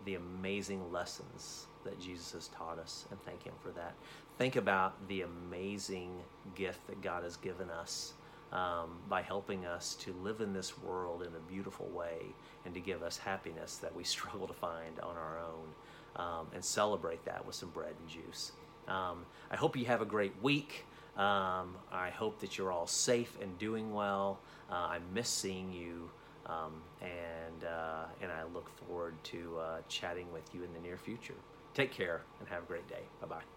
the 0.05 0.15
amazing 0.15 0.91
lessons 0.91 1.67
that 1.83 1.99
Jesus 1.99 2.31
has 2.31 2.47
taught 2.47 2.79
us 2.79 3.05
and 3.11 3.21
thank 3.23 3.43
Him 3.43 3.53
for 3.61 3.69
that. 3.71 3.93
Think 4.37 4.57
about 4.57 5.07
the 5.07 5.21
amazing 5.21 6.11
gift 6.55 6.85
that 6.87 7.01
God 7.01 7.23
has 7.23 7.37
given 7.37 7.69
us 7.69 8.13
um, 8.51 8.97
by 9.09 9.21
helping 9.21 9.65
us 9.65 9.95
to 9.95 10.13
live 10.23 10.41
in 10.41 10.53
this 10.53 10.77
world 10.79 11.21
in 11.21 11.29
a 11.29 11.51
beautiful 11.51 11.87
way 11.87 12.17
and 12.65 12.73
to 12.73 12.79
give 12.79 13.01
us 13.01 13.17
happiness 13.17 13.77
that 13.77 13.95
we 13.95 14.03
struggle 14.15 14.47
to 14.47 14.53
find 14.53 14.99
on 14.99 15.15
our 15.15 15.39
own 15.39 16.25
um, 16.25 16.47
and 16.53 16.63
celebrate 16.63 17.23
that 17.25 17.45
with 17.45 17.55
some 17.55 17.69
bread 17.69 17.93
and 17.99 18.09
juice. 18.09 18.51
Um, 18.87 19.25
I 19.49 19.55
hope 19.55 19.75
you 19.77 19.85
have 19.85 20.01
a 20.01 20.05
great 20.05 20.33
week. 20.41 20.85
Um, 21.17 21.77
I 21.91 22.09
hope 22.13 22.39
that 22.41 22.57
you're 22.57 22.71
all 22.71 22.87
safe 22.87 23.37
and 23.41 23.57
doing 23.57 23.93
well. 23.93 24.39
Uh, 24.69 24.75
I 24.75 24.99
miss 25.13 25.29
seeing 25.29 25.71
you. 25.71 26.09
Um, 26.45 26.73
and 27.01 27.63
uh, 27.63 28.03
and 28.21 28.31
I 28.31 28.43
look 28.43 28.69
forward 28.85 29.15
to 29.23 29.57
uh, 29.57 29.77
chatting 29.89 30.31
with 30.31 30.43
you 30.53 30.63
in 30.63 30.71
the 30.73 30.79
near 30.79 30.97
future. 30.97 31.33
Take 31.73 31.91
care 31.91 32.21
and 32.39 32.47
have 32.49 32.61
a 32.61 32.65
great 32.67 32.87
day. 32.87 33.01
Bye 33.19 33.27
bye. 33.27 33.54